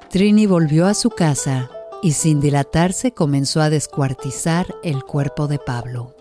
Trini 0.08 0.46
volvió 0.46 0.86
a 0.86 0.94
su 0.94 1.10
casa 1.10 1.70
y 2.02 2.12
sin 2.12 2.40
dilatarse 2.40 3.12
comenzó 3.12 3.60
a 3.60 3.70
descuartizar 3.70 4.66
el 4.82 5.04
cuerpo 5.04 5.48
de 5.48 5.58
Pablo. 5.58 6.14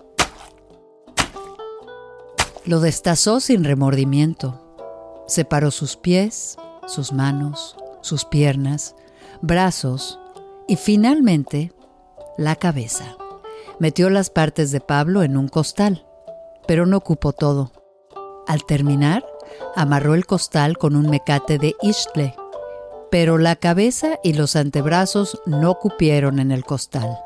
Lo 2.66 2.80
destazó 2.80 3.40
sin 3.40 3.64
remordimiento. 3.64 4.62
Separó 5.28 5.72
sus 5.72 5.98
pies, 5.98 6.58
sus 6.88 7.14
manos, 7.14 7.78
sus 8.02 8.26
piernas, 8.26 8.96
brazos 9.42 10.20
y 10.68 10.76
finalmente 10.76 11.72
la 12.38 12.56
cabeza. 12.56 13.18
Metió 13.80 14.10
las 14.10 14.30
partes 14.30 14.72
de 14.72 14.80
Pablo 14.80 15.24
en 15.24 15.38
un 15.38 15.48
costal, 15.48 16.06
pero 16.68 16.86
no 16.86 16.98
ocupó 16.98 17.34
todo. 17.34 17.72
Al 18.48 18.64
terminar, 18.66 19.26
amarró 19.76 20.16
el 20.16 20.26
costal 20.26 20.78
con 20.78 20.96
un 20.96 21.10
mecate 21.10 21.58
de 21.58 21.76
Ishtle 21.82 22.36
pero 23.12 23.38
la 23.38 23.56
cabeza 23.56 24.20
y 24.24 24.34
los 24.34 24.56
antebrazos 24.56 25.40
no 25.46 25.76
cupieron 25.76 26.40
en 26.40 26.52
el 26.52 26.64
costal. 26.66 27.18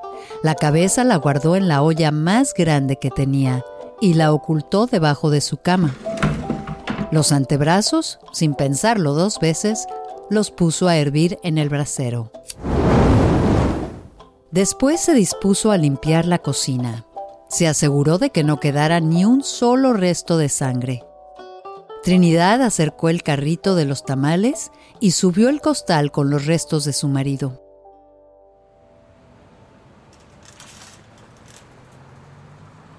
La 0.44 0.56
cabeza 0.56 1.04
la 1.04 1.16
guardó 1.16 1.56
en 1.56 1.68
la 1.68 1.82
olla 1.82 2.12
más 2.12 2.54
grande 2.54 2.98
que 2.98 3.10
tenía 3.10 3.64
y 4.02 4.14
la 4.14 4.34
ocultó 4.34 4.86
debajo 4.86 5.30
de 5.30 5.42
su 5.42 5.58
cama. 5.58 5.96
Los 7.12 7.32
antebrazos, 7.32 8.20
sin 8.34 8.54
pensarlo 8.54 9.14
dos 9.14 9.40
veces, 9.40 9.88
los 10.30 10.52
puso 10.52 10.88
a 10.88 10.98
hervir 10.98 11.40
en 11.44 11.58
el 11.58 11.70
brasero. 11.70 12.32
Después 14.52 15.00
se 15.00 15.14
dispuso 15.14 15.72
a 15.72 15.78
limpiar 15.78 16.26
la 16.26 16.40
cocina. 16.40 17.06
Se 17.50 17.68
aseguró 17.68 18.18
de 18.18 18.30
que 18.30 18.44
no 18.44 18.60
quedara 18.60 19.00
ni 19.00 19.26
un 19.26 19.44
solo 19.44 19.94
resto 19.94 20.38
de 20.38 20.50
sangre. 20.50 21.04
Trinidad 22.04 22.62
acercó 22.62 23.10
el 23.10 23.24
carrito 23.24 23.76
de 23.76 23.86
los 23.86 24.06
tamales 24.06 24.72
y 25.00 25.12
subió 25.12 25.50
el 25.50 25.62
costal 25.62 26.12
con 26.12 26.30
los 26.30 26.46
restos 26.46 26.86
de 26.86 26.94
su 26.94 27.08
marido. 27.08 27.62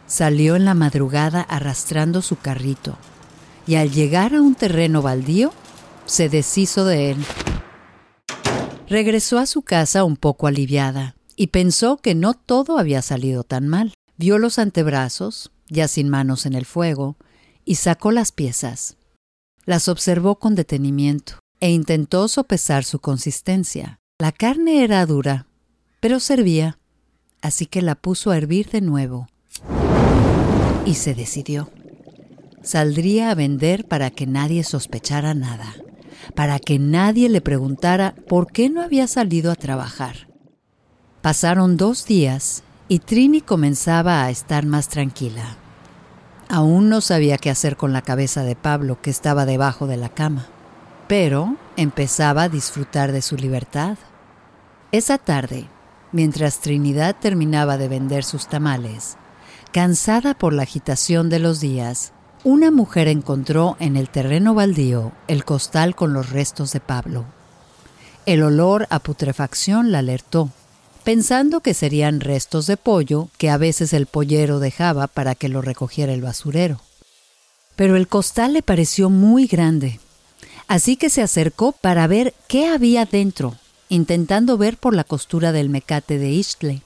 Salió 0.07 0.57
en 0.57 0.65
la 0.65 0.75
madrugada 0.75 1.43
arrastrando 1.43 2.21
su 2.23 2.37
carrito 2.37 2.97
y 3.67 3.77
al 3.77 3.91
llegar 3.91 4.35
a 4.35 4.43
un 4.43 4.55
terreno 4.55 5.03
baldío, 5.03 5.53
se 6.05 6.29
deshizo 6.29 6.85
de 6.85 7.13
él. 7.13 7.25
Regresó 8.89 9.39
a 9.39 9.47
su 9.47 9.63
casa 9.63 10.03
un 10.03 10.17
poco 10.17 10.49
aliviada 10.49 11.15
y 11.37 11.49
pensó 11.49 11.99
que 11.99 12.17
no 12.17 12.35
todo 12.35 12.79
había 12.79 13.03
salido 13.03 13.45
tan 13.45 13.69
mal. 13.69 13.95
Vio 14.17 14.39
los 14.39 14.59
antebrazos, 14.59 15.53
ya 15.69 15.87
sin 15.87 16.09
manos 16.09 16.45
en 16.45 16.55
el 16.55 16.67
fuego, 16.67 17.17
y 17.65 17.77
sacó 17.77 18.11
las 18.11 18.33
piezas. 18.33 18.97
Las 19.65 19.87
observó 19.87 20.41
con 20.41 20.57
detenimiento 20.57 21.40
e 21.61 21.71
intentó 21.71 22.27
sopesar 22.29 22.85
su 22.85 22.99
consistencia. 22.99 24.01
La 24.19 24.33
carne 24.33 24.83
era 24.85 25.05
dura, 25.07 25.47
pero 26.01 26.21
servía, 26.21 26.79
así 27.43 27.67
que 27.67 27.83
la 27.83 27.95
puso 27.95 28.31
a 28.31 28.37
hervir 28.37 28.71
de 28.71 28.81
nuevo. 28.81 29.29
Y 30.85 30.95
se 30.95 31.15
decidió. 31.15 31.71
Saldría 32.63 33.31
a 33.31 33.35
vender 33.35 33.87
para 33.87 34.11
que 34.11 34.27
nadie 34.27 34.65
sospechara 34.65 35.35
nada, 35.35 35.75
para 36.35 36.59
que 36.59 36.79
nadie 36.79 37.29
le 37.29 37.41
preguntara 37.41 38.15
por 38.29 38.53
qué 38.53 38.69
no 38.69 38.83
había 38.83 39.07
salido 39.07 39.51
a 39.51 39.57
trabajar. 39.57 40.29
Pasaron 41.23 41.77
dos 41.77 42.07
días 42.07 42.63
y 42.89 42.99
Trini 42.99 43.41
comenzaba 43.41 44.25
a 44.25 44.31
estar 44.31 44.67
más 44.67 44.89
tranquila. 44.89 45.57
Aún 46.49 46.89
no 46.89 47.01
sabía 47.01 47.39
qué 47.39 47.49
hacer 47.49 47.77
con 47.77 47.93
la 47.93 48.03
cabeza 48.03 48.43
de 48.43 48.57
Pablo 48.57 49.01
que 49.01 49.11
estaba 49.11 49.47
debajo 49.47 49.87
de 49.87 49.97
la 49.97 50.09
cama, 50.09 50.49
pero 51.11 51.57
empezaba 51.77 52.45
a 52.45 52.49
disfrutar 52.49 53.11
de 53.11 53.21
su 53.21 53.35
libertad. 53.35 53.99
Esa 54.93 55.19
tarde, 55.19 55.67
mientras 56.13 56.61
Trinidad 56.61 57.17
terminaba 57.21 57.79
de 57.79 57.89
vender 57.89 58.23
sus 58.23 58.47
tamales, 58.47 59.17
cansada 59.73 60.35
por 60.35 60.53
la 60.53 60.63
agitación 60.63 61.29
de 61.29 61.41
los 61.41 61.59
días, 61.59 62.13
una 62.45 62.71
mujer 62.71 63.09
encontró 63.09 63.77
en 63.81 63.97
el 63.97 64.09
terreno 64.09 64.55
baldío 64.55 65.11
el 65.27 65.45
costal 65.45 65.97
con 65.97 66.13
los 66.13 66.31
restos 66.31 66.73
de 66.73 66.79
Pablo. 66.79 67.25
El 68.25 68.45
olor 68.45 68.87
a 68.89 69.01
putrefacción 69.01 69.91
la 69.91 69.99
alertó 69.99 70.51
pensando 71.03 71.59
que 71.59 71.75
serían 71.75 72.21
restos 72.21 72.69
de 72.69 72.77
pollo 72.77 73.31
que 73.37 73.51
a 73.51 73.57
veces 73.57 73.95
el 73.95 74.07
pollero 74.07 74.61
dejaba 74.61 75.09
para 75.09 75.35
que 75.35 75.49
lo 75.49 75.61
recogiera 75.61 76.13
el 76.13 76.23
basurero. 76.23 76.81
Pero 77.75 77.97
el 77.97 78.07
costal 78.07 78.53
le 78.53 78.63
pareció 78.63 79.11
muy 79.11 79.49
grande, 79.49 79.99
así 80.71 80.97
que 80.97 81.11
se 81.11 81.21
acercó 81.21 81.73
para 81.73 82.07
ver 82.07 82.33
qué 82.47 82.69
había 82.69 83.05
dentro, 83.05 83.57
intentando 83.89 84.57
ver 84.57 84.77
por 84.77 84.95
la 84.95 85.03
costura 85.03 85.51
del 85.51 85.69
mecate 85.69 86.17
de 86.17 86.31
Ishtle. 86.31 86.83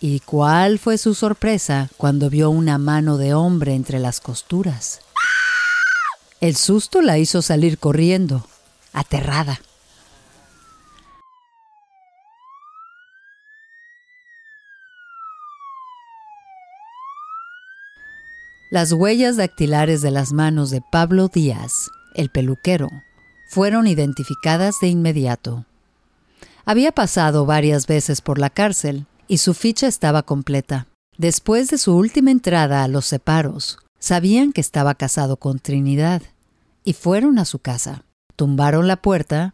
¿Y 0.00 0.18
cuál 0.18 0.80
fue 0.80 0.98
su 0.98 1.14
sorpresa 1.14 1.88
cuando 1.96 2.28
vio 2.30 2.50
una 2.50 2.78
mano 2.78 3.18
de 3.18 3.32
hombre 3.32 3.74
entre 3.74 4.00
las 4.00 4.18
costuras? 4.18 5.02
El 6.40 6.56
susto 6.56 7.00
la 7.00 7.16
hizo 7.16 7.42
salir 7.42 7.78
corriendo, 7.78 8.44
aterrada. 8.92 9.60
Las 18.68 18.92
huellas 18.92 19.36
dactilares 19.36 20.02
de 20.02 20.10
las 20.10 20.32
manos 20.32 20.70
de 20.70 20.82
Pablo 20.90 21.28
Díaz, 21.28 21.88
el 22.16 22.28
peluquero, 22.30 22.90
fueron 23.52 23.86
identificadas 23.86 24.76
de 24.80 24.88
inmediato. 24.88 25.66
Había 26.64 26.90
pasado 26.90 27.44
varias 27.44 27.86
veces 27.86 28.22
por 28.22 28.38
la 28.38 28.48
cárcel 28.48 29.04
y 29.28 29.38
su 29.38 29.52
ficha 29.52 29.88
estaba 29.88 30.22
completa. 30.22 30.86
Después 31.18 31.68
de 31.68 31.76
su 31.76 31.94
última 31.94 32.30
entrada 32.30 32.82
a 32.82 32.88
los 32.88 33.04
separos, 33.04 33.76
sabían 33.98 34.54
que 34.54 34.62
estaba 34.62 34.94
casado 34.94 35.36
con 35.36 35.58
Trinidad 35.58 36.22
y 36.82 36.94
fueron 36.94 37.38
a 37.38 37.44
su 37.44 37.58
casa. 37.58 38.04
Tumbaron 38.36 38.88
la 38.88 38.96
puerta 38.96 39.52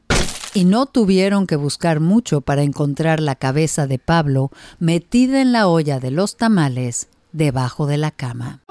y 0.54 0.64
no 0.64 0.86
tuvieron 0.86 1.48
que 1.48 1.56
buscar 1.56 1.98
mucho 1.98 2.40
para 2.40 2.62
encontrar 2.62 3.18
la 3.18 3.34
cabeza 3.34 3.88
de 3.88 3.98
Pablo 3.98 4.52
metida 4.78 5.40
en 5.40 5.50
la 5.50 5.66
olla 5.66 5.98
de 5.98 6.12
los 6.12 6.36
tamales 6.36 7.08
debajo 7.32 7.88
de 7.88 7.98
la 7.98 8.12
cama. 8.12 8.62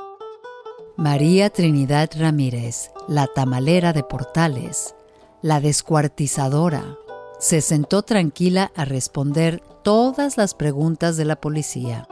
María 0.96 1.50
Trinidad 1.50 2.12
Ramírez, 2.18 2.92
la 3.10 3.28
tamalera 3.28 3.92
de 3.92 4.04
Portales, 4.04 4.96
la 5.42 5.60
descuartizadora, 5.60 6.98
se 7.40 7.62
sentó 7.62 8.02
tranquila 8.02 8.72
a 8.76 8.86
responder 8.86 9.62
todas 9.84 10.38
las 10.38 10.54
preguntas 10.54 11.18
de 11.18 11.26
la 11.26 11.36
policía. 11.36 12.08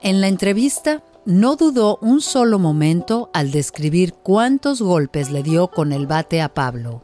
En 0.00 0.20
la 0.20 0.28
entrevista, 0.28 1.02
no 1.24 1.56
dudó 1.56 1.98
un 2.00 2.20
solo 2.20 2.58
momento 2.58 3.28
al 3.34 3.50
describir 3.50 4.14
cuántos 4.14 4.80
golpes 4.80 5.30
le 5.30 5.42
dio 5.42 5.68
con 5.68 5.92
el 5.92 6.06
bate 6.06 6.40
a 6.40 6.54
Pablo. 6.54 7.02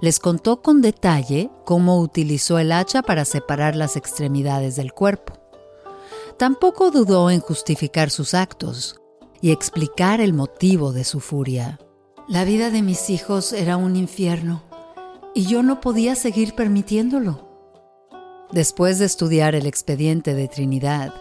Les 0.00 0.18
contó 0.18 0.62
con 0.62 0.80
detalle 0.80 1.50
cómo 1.64 2.00
utilizó 2.00 2.58
el 2.58 2.72
hacha 2.72 3.02
para 3.02 3.24
separar 3.24 3.76
las 3.76 3.96
extremidades 3.96 4.76
del 4.76 4.92
cuerpo. 4.92 5.34
Tampoco 6.38 6.90
dudó 6.90 7.30
en 7.30 7.40
justificar 7.40 8.10
sus 8.10 8.32
actos 8.32 9.00
y 9.40 9.50
explicar 9.50 10.20
el 10.20 10.32
motivo 10.32 10.92
de 10.92 11.04
su 11.04 11.20
furia. 11.20 11.78
La 12.26 12.44
vida 12.44 12.70
de 12.70 12.80
mis 12.80 13.10
hijos 13.10 13.52
era 13.52 13.76
un 13.76 13.96
infierno 13.96 14.62
y 15.34 15.44
yo 15.44 15.62
no 15.62 15.82
podía 15.82 16.14
seguir 16.14 16.54
permitiéndolo. 16.54 17.46
Después 18.50 18.98
de 18.98 19.04
estudiar 19.04 19.54
el 19.54 19.66
expediente 19.66 20.32
de 20.32 20.48
Trinidad, 20.48 21.12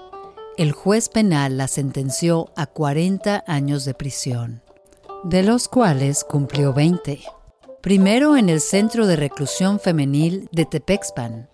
el 0.57 0.71
juez 0.71 1.09
penal 1.09 1.57
la 1.57 1.67
sentenció 1.67 2.53
a 2.55 2.67
40 2.67 3.43
años 3.47 3.83
de 3.83 3.93
prisión, 3.93 4.61
de 5.25 5.43
los 5.43 5.67
cuales 5.67 6.23
cumplió 6.23 6.71
20. 6.71 7.19
Primero 7.81 8.37
en 8.37 8.47
el 8.47 8.61
Centro 8.61 9.05
de 9.05 9.17
Reclusión 9.17 9.81
Femenil 9.81 10.47
de 10.53 10.63
Tepexpan 10.63 11.49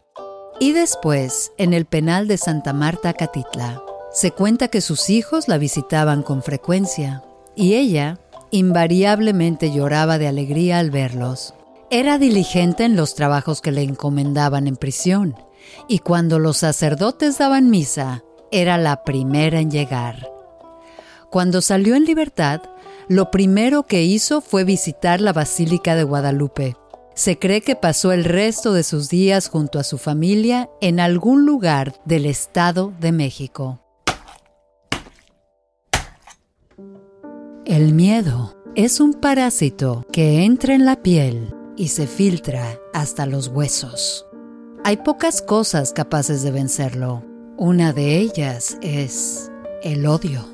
y 0.59 0.73
después 0.73 1.53
en 1.57 1.73
el 1.73 1.85
penal 1.85 2.27
de 2.27 2.37
Santa 2.37 2.71
Marta, 2.71 3.13
Catitla. 3.13 3.81
Se 4.11 4.29
cuenta 4.29 4.67
que 4.67 4.81
sus 4.81 5.09
hijos 5.09 5.47
la 5.47 5.57
visitaban 5.57 6.21
con 6.21 6.43
frecuencia 6.43 7.23
y 7.55 7.73
ella 7.73 8.19
invariablemente 8.51 9.71
lloraba 9.71 10.17
de 10.17 10.27
alegría 10.27 10.79
al 10.79 10.91
verlos. 10.91 11.53
Era 11.91 12.17
diligente 12.17 12.83
en 12.83 12.95
los 12.95 13.15
trabajos 13.15 13.61
que 13.61 13.71
le 13.71 13.81
encomendaban 13.81 14.67
en 14.67 14.75
prisión 14.75 15.35
y 15.87 15.99
cuando 15.99 16.39
los 16.39 16.57
sacerdotes 16.57 17.37
daban 17.37 17.69
misa, 17.69 18.23
era 18.51 18.77
la 18.77 19.03
primera 19.03 19.59
en 19.59 19.71
llegar. 19.71 20.29
Cuando 21.29 21.61
salió 21.61 21.95
en 21.95 22.05
libertad, 22.05 22.61
lo 23.07 23.31
primero 23.31 23.83
que 23.83 24.03
hizo 24.03 24.41
fue 24.41 24.63
visitar 24.63 25.21
la 25.21 25.33
Basílica 25.33 25.95
de 25.95 26.03
Guadalupe. 26.03 26.75
Se 27.15 27.37
cree 27.37 27.61
que 27.61 27.75
pasó 27.75 28.11
el 28.11 28.23
resto 28.23 28.73
de 28.73 28.83
sus 28.83 29.09
días 29.09 29.49
junto 29.49 29.77
a 29.79 29.83
su 29.83 29.97
familia 29.97 30.69
en 30.79 30.99
algún 30.99 31.45
lugar 31.45 31.95
del 32.05 32.25
Estado 32.25 32.93
de 32.99 33.11
México. 33.11 33.79
El 37.69 37.93
miedo 37.93 38.55
es 38.73 38.99
un 38.99 39.13
parásito 39.13 40.03
que 40.11 40.43
entra 40.43 40.73
en 40.73 40.85
la 40.85 41.03
piel 41.03 41.53
y 41.77 41.89
se 41.89 42.07
filtra 42.07 42.79
hasta 42.95 43.27
los 43.27 43.49
huesos. 43.49 44.25
Hay 44.83 44.97
pocas 44.97 45.43
cosas 45.43 45.93
capaces 45.93 46.41
de 46.41 46.49
vencerlo, 46.49 47.23
una 47.57 47.93
de 47.93 48.17
ellas 48.17 48.79
es 48.81 49.51
el 49.83 50.07
odio. 50.07 50.47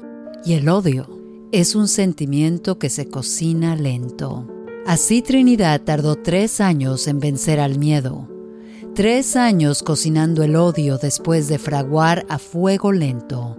Y 0.44 0.56
el 0.56 0.68
odio 0.68 1.08
es 1.54 1.74
un 1.74 1.88
sentimiento 1.88 2.80
que 2.80 2.90
se 2.90 3.08
cocina 3.08 3.78
lento. 3.78 4.46
Así 4.86 5.22
Trinidad 5.22 5.84
tardó 5.84 6.18
tres 6.18 6.60
años 6.60 7.08
en 7.08 7.22
vencer 7.22 7.62
al 7.62 7.80
miedo. 7.80 8.28
Tres 8.94 9.38
años 9.38 9.84
cocinando 9.84 10.44
el 10.44 10.58
odio 10.58 10.98
después 10.98 11.48
de 11.48 11.60
fraguar 11.60 12.26
a 12.28 12.40
fuego 12.40 12.92
lento 12.92 13.58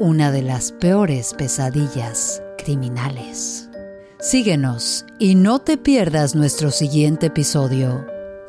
una 0.00 0.32
de 0.32 0.42
las 0.42 0.72
peores 0.72 1.32
pesadillas 1.34 2.42
criminales. 2.68 3.70
Síguenos 4.20 5.06
y 5.18 5.36
no 5.36 5.60
te 5.60 5.78
pierdas 5.78 6.34
nuestro 6.34 6.70
siguiente 6.70 7.28
episodio. 7.28 8.06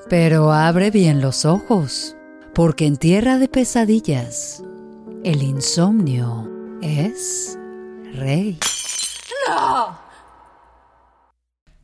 Pero 0.10 0.52
abre 0.52 0.92
bien 0.92 1.22
los 1.22 1.46
ojos 1.46 2.18
porque 2.54 2.86
en 2.86 2.98
tierra 2.98 3.38
de 3.38 3.48
pesadillas, 3.48 4.62
el 5.24 5.42
insomnio 5.42 6.50
es 6.82 7.58
rey. 8.14 8.60
¡No! 9.48 9.98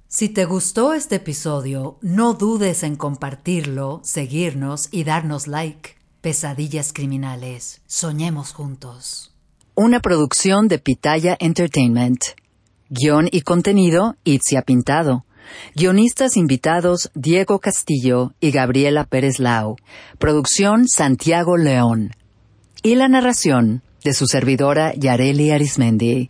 Si 0.10 0.28
te 0.28 0.44
gustó 0.44 0.94
este 0.94 1.16
episodio, 1.16 2.00
no 2.02 2.34
dudes 2.34 2.84
en 2.84 2.98
compartirlo, 2.98 4.02
seguirnos 4.04 4.90
y 4.92 5.06
darnos 5.06 5.48
like. 5.48 5.96
Pesadillas 6.20 6.92
criminales. 6.92 7.82
Soñemos 7.86 8.52
juntos. 8.52 9.35
Una 9.78 10.00
producción 10.00 10.70
de 10.70 10.80
Pitaya 10.80 11.36
Entertainment. 11.38 12.22
Guión 12.90 13.28
y 13.30 13.42
contenido, 13.42 14.16
Itzia 14.24 14.62
Pintado. 14.62 15.26
Guionistas 15.76 16.38
invitados 16.38 17.12
Diego 17.14 17.60
Castillo 17.60 18.32
y 18.40 18.52
Gabriela 18.52 19.04
Pérez 19.04 19.38
Lau. 19.38 19.76
Producción 20.18 20.88
Santiago 20.88 21.58
León. 21.58 22.12
Y 22.84 22.96
la 22.96 23.10
narración 23.10 23.82
de 24.02 24.14
su 24.14 24.28
servidora 24.28 24.94
Yareli 24.96 25.52
Arismendi. 25.52 26.30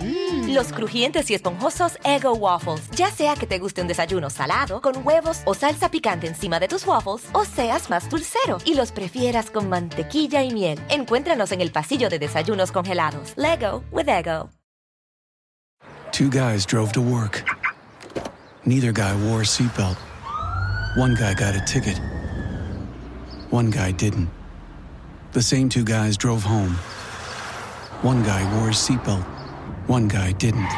Mm. 0.00 0.54
Los 0.54 0.72
crujientes 0.72 1.30
y 1.30 1.34
esponjosos 1.34 1.98
Ego 2.04 2.34
Waffles. 2.34 2.88
Ya 2.96 3.10
sea 3.10 3.34
que 3.34 3.46
te 3.46 3.58
guste 3.58 3.82
un 3.82 3.88
desayuno 3.88 4.30
salado, 4.30 4.80
con 4.80 5.06
huevos 5.06 5.42
o 5.44 5.54
salsa 5.54 5.90
picante 5.90 6.26
encima 6.26 6.60
de 6.60 6.68
tus 6.68 6.86
waffles, 6.86 7.28
o 7.32 7.44
seas 7.44 7.90
más 7.90 8.08
dulcero 8.08 8.58
y 8.64 8.74
los 8.74 8.92
prefieras 8.92 9.50
con 9.50 9.68
mantequilla 9.68 10.42
y 10.42 10.52
miel. 10.52 10.78
Encuéntranos 10.88 11.52
en 11.52 11.60
el 11.60 11.72
pasillo 11.72 12.08
de 12.08 12.18
desayunos 12.18 12.72
congelados. 12.72 13.34
Lego 13.36 13.82
with 13.90 14.08
Ego. 14.08 14.50
Two 16.12 16.28
guys 16.28 16.66
drove 16.66 16.92
to 16.92 17.00
work. 17.00 17.44
Neither 18.66 18.92
guy 18.92 19.14
wore 19.24 19.42
a 19.42 19.44
seatbelt. 19.44 19.96
One 20.96 21.14
guy 21.14 21.34
got 21.34 21.54
a 21.54 21.64
ticket. 21.64 21.98
One 23.50 23.70
guy 23.70 23.92
didn't. 23.92 24.28
The 25.32 25.42
same 25.42 25.68
two 25.68 25.84
guys 25.84 26.16
drove 26.16 26.42
home. 26.42 26.74
One 28.02 28.22
guy 28.22 28.42
wore 28.54 28.68
a 28.68 28.72
seatbelt. 28.72 29.39
One 29.90 30.06
guy 30.06 30.30
didn't. 30.30 30.70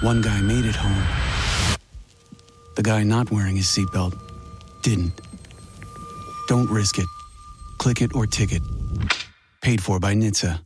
One 0.00 0.20
guy 0.20 0.40
made 0.40 0.64
it 0.64 0.74
home. 0.74 1.06
The 2.74 2.82
guy 2.82 3.04
not 3.04 3.30
wearing 3.30 3.54
his 3.54 3.66
seatbelt 3.66 4.18
didn't. 4.82 5.12
Don't 6.48 6.68
risk 6.68 6.98
it. 6.98 7.06
Click 7.78 8.02
it 8.02 8.16
or 8.16 8.26
ticket. 8.26 8.62
Paid 9.60 9.80
for 9.80 10.00
by 10.00 10.12
NHTSA. 10.12 10.58